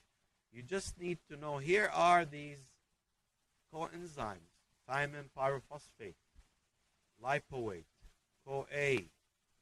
You 0.51 0.61
just 0.61 0.99
need 0.99 1.17
to 1.29 1.37
know 1.37 1.57
here 1.57 1.89
are 1.93 2.25
these 2.25 2.59
coenzymes 3.73 4.53
thiamine 4.89 5.29
pyrophosphate, 5.37 6.15
lipoate, 7.23 7.85
CoA, 8.45 8.97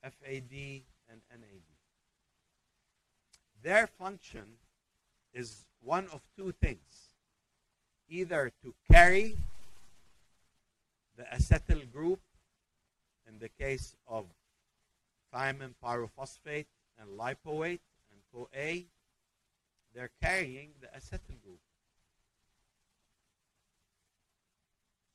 FAD, 0.02 0.84
and 1.10 1.22
NAD. 1.30 1.68
Their 3.64 3.88
function 3.88 4.58
is 5.34 5.66
one 5.82 6.08
of 6.12 6.22
two 6.36 6.54
things 6.62 7.14
either 8.10 8.52
to 8.64 8.74
carry 8.92 9.38
the 11.16 11.24
acetyl 11.24 11.90
group 11.92 12.20
in 13.28 13.40
the 13.40 13.50
case 13.50 13.96
of 14.08 14.26
thiamine 15.34 15.76
pyrophosphate 15.84 16.66
and 17.00 17.18
lipoate 17.18 17.80
and 18.34 18.48
A, 18.56 18.88
they're 19.94 20.12
carrying 20.22 20.72
the 20.80 20.88
acetyl 20.88 21.42
group. 21.44 21.60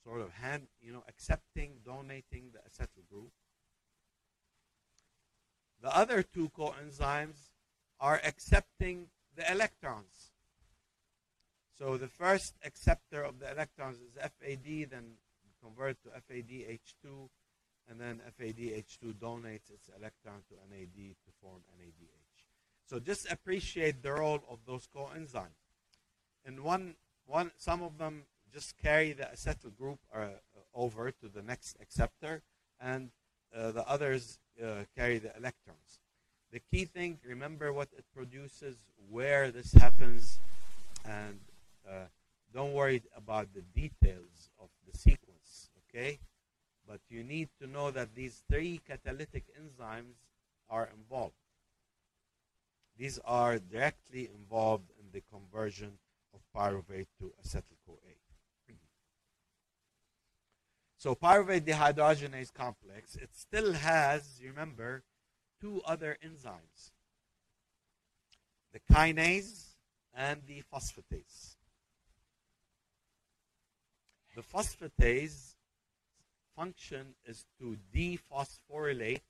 Sort 0.04 0.20
of 0.20 0.32
hand, 0.32 0.68
you 0.80 0.92
know, 0.92 1.02
accepting, 1.08 1.80
donating 1.84 2.50
the 2.52 2.58
acetyl 2.58 3.08
group. 3.10 3.32
The 5.82 5.96
other 5.96 6.22
two 6.22 6.50
coenzymes 6.56 7.50
are 8.00 8.20
accepting 8.24 9.08
the 9.34 9.50
electrons. 9.50 10.32
So 11.78 11.96
the 11.96 12.08
first 12.08 12.54
acceptor 12.64 13.22
of 13.22 13.38
the 13.38 13.50
electrons 13.50 13.98
is 13.98 14.14
FAD, 14.14 14.90
then 14.90 15.18
convert 15.62 16.02
to 16.02 16.08
FADH2, 16.08 17.28
and 17.88 18.00
then 18.00 18.20
FADH2 18.40 19.14
donates 19.14 19.70
its 19.70 19.90
electron 19.98 20.42
to 20.48 20.54
NAD 20.70 20.94
to 20.96 21.30
form 21.42 21.60
NADH. 21.78 22.25
So 22.86 23.00
just 23.00 23.30
appreciate 23.30 24.02
the 24.02 24.12
role 24.12 24.42
of 24.48 24.58
those 24.66 24.88
coenzymes. 24.94 25.66
And 26.44 26.60
one, 26.60 26.94
one, 27.26 27.50
some 27.56 27.82
of 27.82 27.98
them 27.98 28.22
just 28.52 28.78
carry 28.78 29.12
the 29.12 29.24
acetyl 29.24 29.76
group 29.76 29.98
uh, 30.14 30.26
over 30.72 31.10
to 31.10 31.28
the 31.28 31.42
next 31.42 31.76
acceptor, 31.80 32.42
and 32.80 33.10
uh, 33.54 33.72
the 33.72 33.86
others 33.88 34.38
uh, 34.62 34.84
carry 34.96 35.18
the 35.18 35.36
electrons. 35.36 36.00
The 36.52 36.60
key 36.70 36.84
thing, 36.84 37.18
remember 37.26 37.72
what 37.72 37.88
it 37.96 38.04
produces, 38.14 38.76
where 39.10 39.50
this 39.50 39.72
happens, 39.72 40.38
and 41.04 41.40
uh, 41.88 42.04
don't 42.54 42.72
worry 42.72 43.02
about 43.16 43.48
the 43.52 43.62
details 43.62 44.50
of 44.60 44.68
the 44.90 44.96
sequence, 44.96 45.70
okay? 45.88 46.20
But 46.88 47.00
you 47.08 47.24
need 47.24 47.48
to 47.60 47.66
know 47.66 47.90
that 47.90 48.14
these 48.14 48.44
three 48.48 48.80
catalytic 48.86 49.44
enzymes 49.60 50.14
are 50.70 50.88
involved. 50.96 51.34
These 52.98 53.18
are 53.24 53.58
directly 53.58 54.30
involved 54.34 54.90
in 54.98 55.06
the 55.12 55.22
conversion 55.30 55.98
of 56.32 56.40
pyruvate 56.54 57.08
to 57.18 57.32
acetyl-CoA. 57.44 58.16
So 60.98 61.14
pyruvate 61.14 61.60
dehydrogenase 61.60 62.52
complex, 62.52 63.16
it 63.16 63.30
still 63.34 63.74
has, 63.74 64.40
remember, 64.42 65.04
two 65.60 65.82
other 65.84 66.16
enzymes. 66.24 66.90
The 68.72 68.80
kinase 68.92 69.74
and 70.14 70.40
the 70.46 70.62
phosphatase. 70.72 71.56
The 74.34 74.42
phosphatase 74.42 75.54
function 76.56 77.14
is 77.26 77.44
to 77.58 77.76
dephosphorylate 77.94 79.20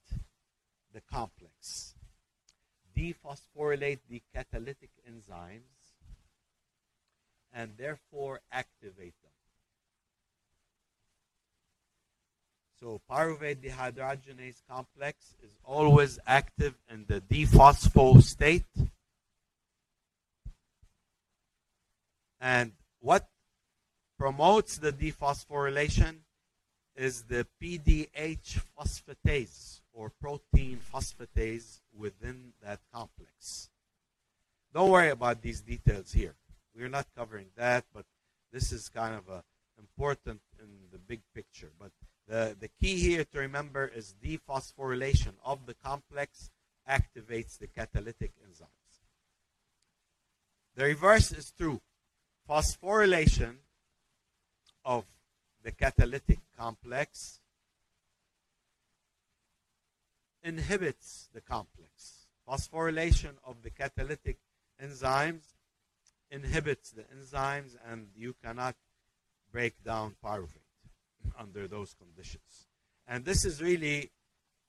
the 0.95 1.01
complex, 1.13 1.96
dephosphorylate 2.97 4.01
the 4.09 4.23
catalytic 4.35 4.91
enzymes, 5.09 5.61
and 7.53 7.73
therefore 7.77 8.41
activate 8.53 9.15
them. 9.23 9.33
So 12.81 13.01
pyruvate 13.11 13.63
dehydrogenase 13.63 14.63
complex 14.69 15.35
is 15.43 15.51
always 15.65 16.19
active 16.27 16.75
in 16.91 17.07
the 17.09 17.23
dephospho 17.23 18.23
state. 18.23 18.65
And 22.39 22.73
what 23.01 23.27
promotes 24.19 24.77
the 24.77 24.93
dephosphorylation 24.93 26.17
is 26.95 27.23
the 27.23 27.47
PDH 27.63 28.61
phosphatase 28.79 29.81
or 29.97 30.13
protein 30.21 30.79
phosphatase 30.93 31.81
within 31.99 32.53
that 32.63 32.79
complex. 32.93 33.71
Don't 34.73 34.91
worry 34.91 35.09
about 35.09 35.41
these 35.41 35.63
details 35.63 36.13
here. 36.13 36.35
We're 36.77 36.91
not 36.91 37.07
covering 37.17 37.47
that, 37.57 37.85
but 37.95 38.05
this 38.53 38.73
is 38.73 38.91
kind 38.91 39.15
of 39.15 39.29
a 39.29 39.43
important 39.79 40.41
in 40.61 40.69
the 40.93 40.99
big 40.99 41.21
picture. 41.35 41.71
But 41.81 41.93
the, 42.29 42.55
the 42.59 42.69
key 42.69 42.99
here 42.99 43.25
to 43.25 43.39
remember 43.39 43.91
is 43.95 44.15
dephosphorylation 44.23 45.33
of 45.45 45.65
the 45.67 45.75
complex 45.75 46.51
activates 46.89 47.59
the 47.59 47.67
catalytic 47.67 48.33
enzymes. 48.45 49.01
The 50.77 50.85
reverse 50.85 51.33
is 51.33 51.53
true. 51.57 51.81
Phosphorylation 52.49 53.57
of 54.85 55.05
the 55.63 55.73
catalytic 55.73 56.39
complex 56.59 57.41
inhibits 60.47 61.29
the 61.35 61.41
complex. 61.41 62.29
Phosphorylation 62.49 63.33
of 63.45 63.63
the 63.63 63.71
catalytic 63.71 64.39
enzymes 64.83 65.43
inhibits 66.31 66.91
the 66.91 67.03
enzymes 67.03 67.77
and 67.91 68.09
you 68.15 68.35
cannot 68.45 68.77
break 69.51 69.83
down 69.85 70.15
pyruvate 70.25 70.71
under 71.39 71.67
those 71.67 71.95
conditions. 71.95 72.67
And 73.09 73.25
this 73.25 73.45
is 73.45 73.61
really 73.61 74.13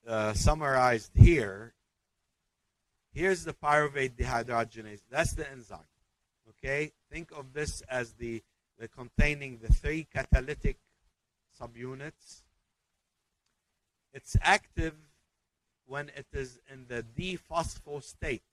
uh, 0.08 0.34
summarized 0.34 1.12
here. 1.16 1.74
Here's 3.13 3.44
the 3.44 3.54
pyruvate 3.54 4.16
dehydrogenase. 4.16 5.02
That's 5.12 5.34
the 5.34 5.50
enzyme. 5.52 5.80
Okay? 6.50 6.92
Think 7.12 7.32
of 7.32 7.54
this 7.54 7.82
as 7.82 8.13
the, 8.13 8.42
the 8.80 8.88
containing 8.88 9.60
the 9.62 9.72
three 9.72 10.08
catalytic 10.12 10.78
subunits. 11.60 12.42
It's 14.13 14.36
active 14.42 14.96
when 15.88 16.10
it 16.15 16.28
is 16.34 16.60
in 16.71 16.86
the 16.88 17.04
dephospho 17.17 18.04
state. 18.04 18.43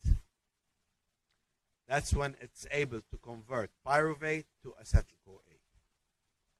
That's 1.89 2.15
when 2.15 2.37
it's 2.41 2.67
able 2.71 3.01
to 3.11 3.19
convert 3.23 3.71
pyruvate 3.87 4.47
to 4.63 4.75
acetyl 4.81 5.19
CoA 5.27 5.59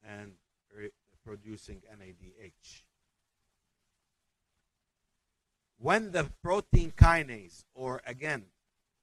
and 0.03 0.33
producing 1.25 1.81
NADH. 1.91 2.83
When 5.79 6.11
the 6.11 6.29
protein 6.43 6.91
kinase, 6.95 7.63
or 7.73 8.01
again, 8.05 8.43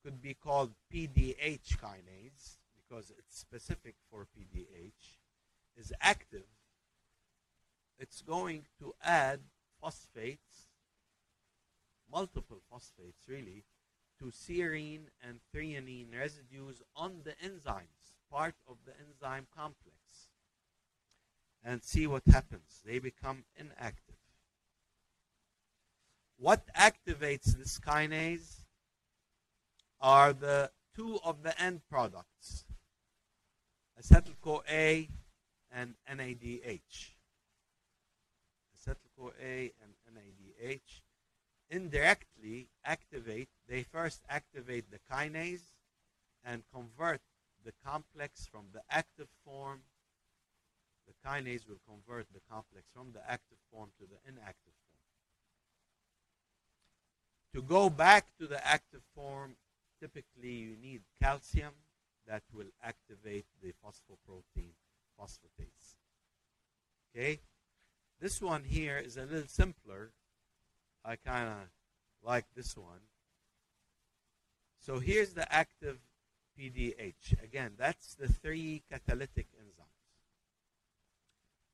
could 0.04 0.22
be 0.22 0.34
called 0.34 0.72
PDH 0.92 1.78
kinase, 1.78 2.58
because 2.76 3.10
it's 3.18 3.38
specific 3.38 3.94
for 4.10 4.26
PDH, 4.38 5.18
is 5.76 5.92
active, 6.00 6.46
it's 7.98 8.22
going 8.22 8.64
to 8.78 8.94
add 9.02 9.40
phosphates, 9.80 10.68
multiple 12.12 12.60
phosphates 12.70 13.22
really, 13.28 13.64
to 14.18 14.26
serine 14.26 15.06
and 15.26 15.40
threonine 15.54 16.12
residues 16.16 16.82
on 16.94 17.22
the 17.24 17.34
enzymes, 17.44 18.12
part 18.30 18.54
of 18.68 18.76
the 18.84 18.92
enzyme 18.92 19.46
complex. 19.56 19.96
And 21.64 21.82
see 21.82 22.06
what 22.06 22.22
happens. 22.26 22.80
They 22.84 22.98
become 22.98 23.44
inactive. 23.56 24.16
What 26.36 26.66
activates 26.74 27.56
this 27.56 27.78
kinase 27.78 28.64
are 30.00 30.32
the 30.32 30.70
two 30.96 31.20
of 31.24 31.42
the 31.44 31.60
end 31.60 31.82
products, 31.88 32.64
acetyl 34.00 34.34
CoA 34.40 35.06
and 35.70 35.94
NADH. 36.10 37.14
Acetyl-CoA 38.76 39.70
and 39.80 39.94
NADH 40.12 41.00
indirectly 41.72 42.68
activate, 42.84 43.48
they 43.68 43.82
first 43.82 44.20
activate 44.28 44.84
the 44.90 44.98
kinase 45.10 45.72
and 46.44 46.62
convert 46.72 47.20
the 47.64 47.72
complex 47.84 48.46
from 48.46 48.66
the 48.72 48.82
active 48.90 49.28
form 49.44 49.80
the 51.06 51.28
kinase 51.28 51.68
will 51.68 51.80
convert 51.86 52.26
the 52.32 52.40
complex 52.50 52.86
from 52.94 53.12
the 53.12 53.20
active 53.30 53.58
form 53.70 53.90
to 53.98 54.06
the 54.06 54.18
inactive 54.28 54.72
form. 54.90 55.02
To 57.54 57.62
go 57.62 57.90
back 57.90 58.26
to 58.38 58.46
the 58.46 58.64
active 58.66 59.02
form, 59.14 59.56
typically 60.00 60.52
you 60.52 60.76
need 60.82 61.02
calcium 61.20 61.74
that 62.26 62.42
will 62.52 62.70
activate 62.82 63.46
the 63.62 63.72
phosphoprotein 63.84 64.72
phosphatase. 65.20 65.96
Okay? 67.14 67.40
This 68.20 68.40
one 68.40 68.64
here 68.64 68.98
is 68.98 69.16
a 69.16 69.22
little 69.22 69.48
simpler. 69.48 70.10
I 71.04 71.16
kind 71.16 71.48
of 71.48 71.56
like 72.22 72.46
this 72.54 72.76
one. 72.76 73.00
So 74.78 74.98
here's 74.98 75.32
the 75.32 75.52
active 75.52 75.98
PDH. 76.58 77.42
Again, 77.42 77.72
that's 77.78 78.14
the 78.14 78.28
three 78.28 78.82
catalytic 78.90 79.46
enzymes. 79.60 79.92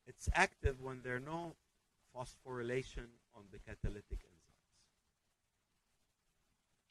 It's 0.06 0.28
active 0.32 0.80
when 0.80 1.00
there 1.02 1.16
are 1.16 1.20
no 1.20 1.54
phosphorylation 2.16 3.08
on 3.36 3.44
the 3.52 3.58
catalytic 3.58 4.18
enzymes, 4.18 4.64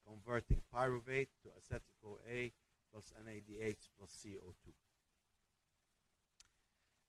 converting 0.08 0.62
pyruvate 0.74 1.30
to 1.44 1.50
acetyl-CoA 1.50 2.52
plus 2.92 3.14
NADH 3.26 3.90
plus 3.98 4.26
CO2. 4.26 4.74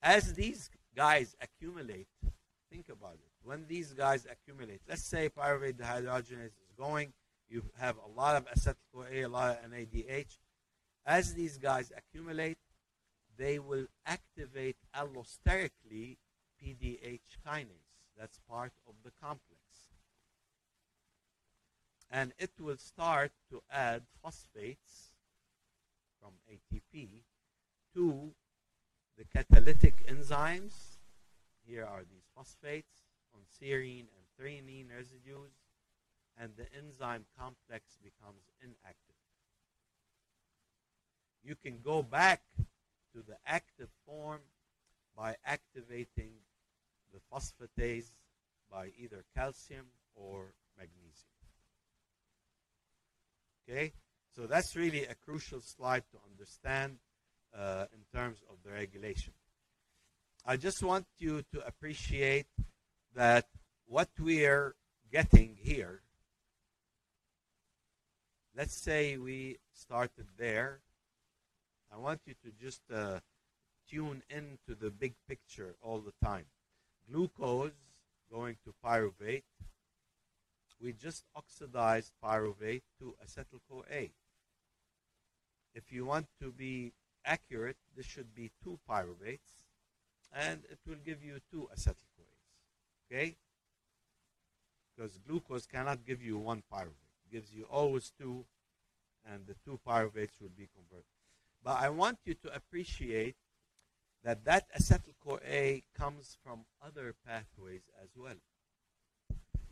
As 0.02 0.34
these 0.34 0.70
guys 0.96 1.36
accumulate, 1.40 2.08
think 2.70 2.88
about 2.88 3.14
it. 3.14 3.30
When 3.42 3.66
these 3.68 3.92
guys 3.92 4.26
accumulate, 4.30 4.80
let's 4.88 5.04
say 5.04 5.28
pyruvate 5.28 5.74
dehydrogenase 5.74 6.46
is 6.46 6.72
going, 6.76 7.12
you 7.48 7.62
have 7.78 7.96
a 7.96 8.18
lot 8.18 8.36
of 8.36 8.46
acetyl-CoA, 8.46 9.26
a 9.26 9.28
lot 9.28 9.58
of 9.64 9.70
NADH. 9.70 10.38
As 11.06 11.34
these 11.34 11.56
guys 11.56 11.92
accumulate, 11.96 12.58
they 13.38 13.58
will 13.58 13.86
activate 14.04 14.76
allosterically 14.94 16.18
PDH 16.62 17.20
kinase. 17.46 17.88
That's 18.18 18.40
part 18.48 18.72
of 18.86 18.94
the 19.04 19.12
complex. 19.22 19.62
And 22.10 22.32
it 22.38 22.50
will 22.58 22.76
start 22.76 23.32
to 23.50 23.62
add 23.70 24.02
phosphates 24.22 25.12
from 26.20 26.32
ATP 26.50 27.22
to 27.94 28.32
the 29.16 29.24
catalytic 29.24 30.06
enzymes. 30.06 30.97
Here 31.68 31.84
are 31.84 32.00
these 32.00 32.24
phosphates 32.34 33.02
on 33.34 33.42
serine 33.60 34.06
and 34.08 34.24
threonine 34.40 34.88
residues, 34.96 35.52
and 36.40 36.52
the 36.56 36.64
enzyme 36.74 37.26
complex 37.38 37.98
becomes 38.02 38.40
inactive. 38.62 39.16
You 41.44 41.56
can 41.56 41.80
go 41.84 42.02
back 42.02 42.40
to 43.12 43.22
the 43.26 43.36
active 43.46 43.90
form 44.06 44.40
by 45.14 45.36
activating 45.44 46.32
the 47.12 47.20
phosphatase 47.30 48.10
by 48.70 48.90
either 48.98 49.24
calcium 49.36 49.86
or 50.14 50.54
magnesium. 50.78 51.28
Okay? 53.68 53.92
So 54.34 54.46
that's 54.46 54.74
really 54.74 55.04
a 55.04 55.14
crucial 55.14 55.60
slide 55.60 56.04
to 56.12 56.18
understand 56.30 56.96
uh, 57.54 57.86
in 57.92 58.18
terms 58.18 58.38
of 58.48 58.56
the 58.64 58.70
regulation. 58.70 59.34
I 60.50 60.56
just 60.56 60.82
want 60.82 61.04
you 61.18 61.42
to 61.52 61.66
appreciate 61.66 62.46
that 63.14 63.44
what 63.86 64.08
we're 64.18 64.74
getting 65.12 65.58
here, 65.60 66.00
let's 68.56 68.72
say 68.72 69.18
we 69.18 69.58
started 69.74 70.24
there. 70.38 70.80
I 71.92 71.98
want 71.98 72.22
you 72.24 72.32
to 72.42 72.50
just 72.58 72.80
uh, 72.90 73.20
tune 73.90 74.22
into 74.30 74.74
the 74.74 74.90
big 74.90 75.16
picture 75.28 75.74
all 75.82 75.98
the 75.98 76.14
time. 76.26 76.46
Glucose 77.12 77.72
going 78.32 78.56
to 78.64 78.72
pyruvate. 78.82 79.42
We 80.80 80.94
just 80.94 81.24
oxidized 81.36 82.12
pyruvate 82.24 82.88
to 83.00 83.14
acetyl 83.22 83.60
CoA. 83.68 84.08
If 85.74 85.92
you 85.92 86.06
want 86.06 86.28
to 86.40 86.50
be 86.50 86.94
accurate, 87.22 87.76
this 87.94 88.06
should 88.06 88.34
be 88.34 88.50
two 88.64 88.78
pyruvates, 88.88 89.67
and 90.34 90.62
it 90.70 90.78
will 90.86 90.98
give 91.04 91.22
you 91.22 91.38
two 91.50 91.68
acetyl 91.74 92.06
CoAs. 92.16 93.10
Okay? 93.10 93.36
Because 94.94 95.18
glucose 95.26 95.66
cannot 95.66 96.04
give 96.06 96.22
you 96.22 96.38
one 96.38 96.62
pyruvate. 96.72 97.12
It 97.26 97.32
gives 97.32 97.52
you 97.52 97.64
always 97.70 98.12
two, 98.20 98.44
and 99.30 99.46
the 99.46 99.54
two 99.64 99.78
pyruvates 99.86 100.40
will 100.40 100.50
be 100.56 100.68
converted. 100.74 101.04
But 101.64 101.80
I 101.80 101.88
want 101.90 102.18
you 102.24 102.34
to 102.34 102.54
appreciate 102.54 103.36
that 104.24 104.44
that 104.44 104.66
acetyl 104.78 105.14
CoA 105.24 105.82
comes 105.96 106.36
from 106.42 106.64
other 106.84 107.14
pathways 107.26 107.82
as 108.02 108.08
well. 108.16 108.36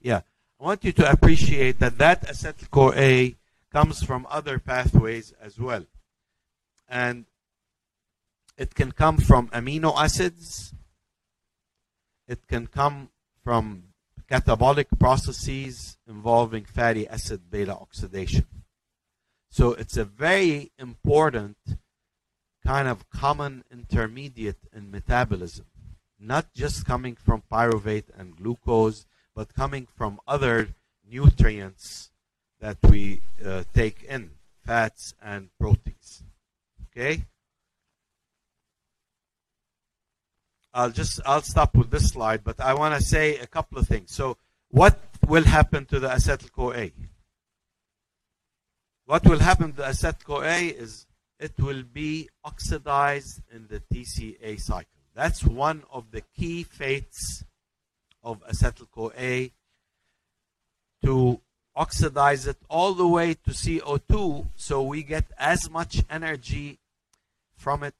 Yeah, 0.00 0.20
I 0.60 0.64
want 0.64 0.84
you 0.84 0.92
to 0.92 1.10
appreciate 1.10 1.80
that 1.80 1.98
that 1.98 2.26
acetyl 2.28 2.70
CoA 2.70 3.36
comes 3.72 4.02
from 4.02 4.26
other 4.30 4.58
pathways 4.58 5.34
as 5.42 5.58
well. 5.58 5.84
And 6.88 7.26
it 8.56 8.74
can 8.74 8.92
come 8.92 9.18
from 9.18 9.48
amino 9.48 9.94
acids. 9.96 10.74
It 12.26 12.46
can 12.48 12.66
come 12.66 13.10
from 13.44 13.84
catabolic 14.30 14.86
processes 14.98 15.98
involving 16.08 16.64
fatty 16.64 17.06
acid 17.06 17.50
beta 17.50 17.72
oxidation. 17.72 18.46
So 19.50 19.74
it's 19.74 19.96
a 19.96 20.04
very 20.04 20.72
important 20.78 21.56
kind 22.64 22.88
of 22.88 23.08
common 23.10 23.62
intermediate 23.70 24.58
in 24.74 24.90
metabolism, 24.90 25.66
not 26.18 26.52
just 26.52 26.84
coming 26.84 27.14
from 27.14 27.42
pyruvate 27.50 28.10
and 28.18 28.36
glucose, 28.36 29.06
but 29.34 29.54
coming 29.54 29.86
from 29.96 30.18
other 30.26 30.74
nutrients 31.08 32.10
that 32.60 32.78
we 32.82 33.20
uh, 33.44 33.62
take 33.72 34.02
in, 34.02 34.30
fats 34.64 35.14
and 35.22 35.50
proteins. 35.60 36.24
Okay? 36.90 37.24
I'll 40.76 40.90
just 40.90 41.20
I'll 41.24 41.40
stop 41.40 41.74
with 41.74 41.90
this 41.90 42.10
slide, 42.10 42.44
but 42.44 42.60
I 42.60 42.74
want 42.74 42.94
to 42.94 43.02
say 43.02 43.38
a 43.38 43.46
couple 43.46 43.78
of 43.78 43.88
things. 43.88 44.12
So, 44.12 44.36
what 44.68 45.00
will 45.26 45.44
happen 45.44 45.86
to 45.86 45.98
the 45.98 46.08
acetyl 46.08 46.52
CoA? 46.52 46.90
What 49.06 49.24
will 49.24 49.38
happen 49.38 49.70
to 49.70 49.76
the 49.78 49.84
acetyl 49.84 50.24
CoA 50.24 50.58
is 50.84 51.06
it 51.40 51.52
will 51.58 51.82
be 51.82 52.28
oxidized 52.44 53.40
in 53.50 53.68
the 53.68 53.80
TCA 53.80 54.60
cycle. 54.60 55.00
That's 55.14 55.42
one 55.42 55.82
of 55.90 56.10
the 56.10 56.20
key 56.36 56.62
fates 56.62 57.42
of 58.22 58.46
acetyl 58.46 58.90
CoA 58.90 59.52
to 61.06 61.40
oxidize 61.74 62.46
it 62.46 62.58
all 62.68 62.92
the 62.92 63.08
way 63.08 63.32
to 63.32 63.50
CO2 63.50 64.48
so 64.56 64.82
we 64.82 65.02
get 65.02 65.24
as 65.38 65.70
much 65.70 66.02
energy 66.10 66.78
from 67.56 67.82
it 67.82 67.94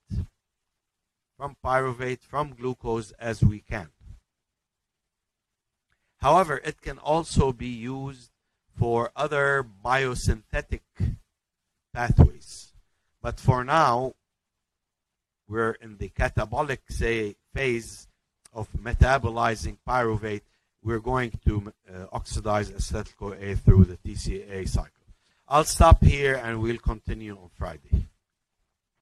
from 1.37 1.57
pyruvate, 1.65 2.21
from 2.21 2.55
glucose 2.55 3.13
as 3.13 3.43
we 3.43 3.61
can. 3.61 3.89
However, 6.19 6.61
it 6.65 6.81
can 6.81 6.99
also 6.99 7.53
be 7.53 7.69
used 7.69 8.31
for 8.75 9.11
other 9.15 9.65
biosynthetic 9.85 10.81
pathways. 11.93 12.73
But 13.23 13.39
for 13.41 13.65
now, 13.65 14.15
we're 15.49 15.73
in 15.73 15.99
the 15.99 16.09
catabolic 16.09 16.79
say, 16.89 17.37
phase 17.55 18.09
of 18.53 18.69
metabolizing 18.73 19.79
pyruvate. 19.87 20.43
We're 20.83 21.01
going 21.01 21.33
to 21.47 21.73
uh, 21.93 22.07
oxidize 22.13 22.71
acetyl 22.71 23.17
CoA 23.17 23.57
through 23.57 23.85
the 23.85 23.97
TCA 23.97 24.69
cycle. 24.69 24.91
I'll 25.49 25.65
stop 25.65 26.03
here 26.03 26.41
and 26.43 26.61
we'll 26.61 26.79
continue 26.79 27.33
on 27.33 27.51
Friday. 27.57 28.07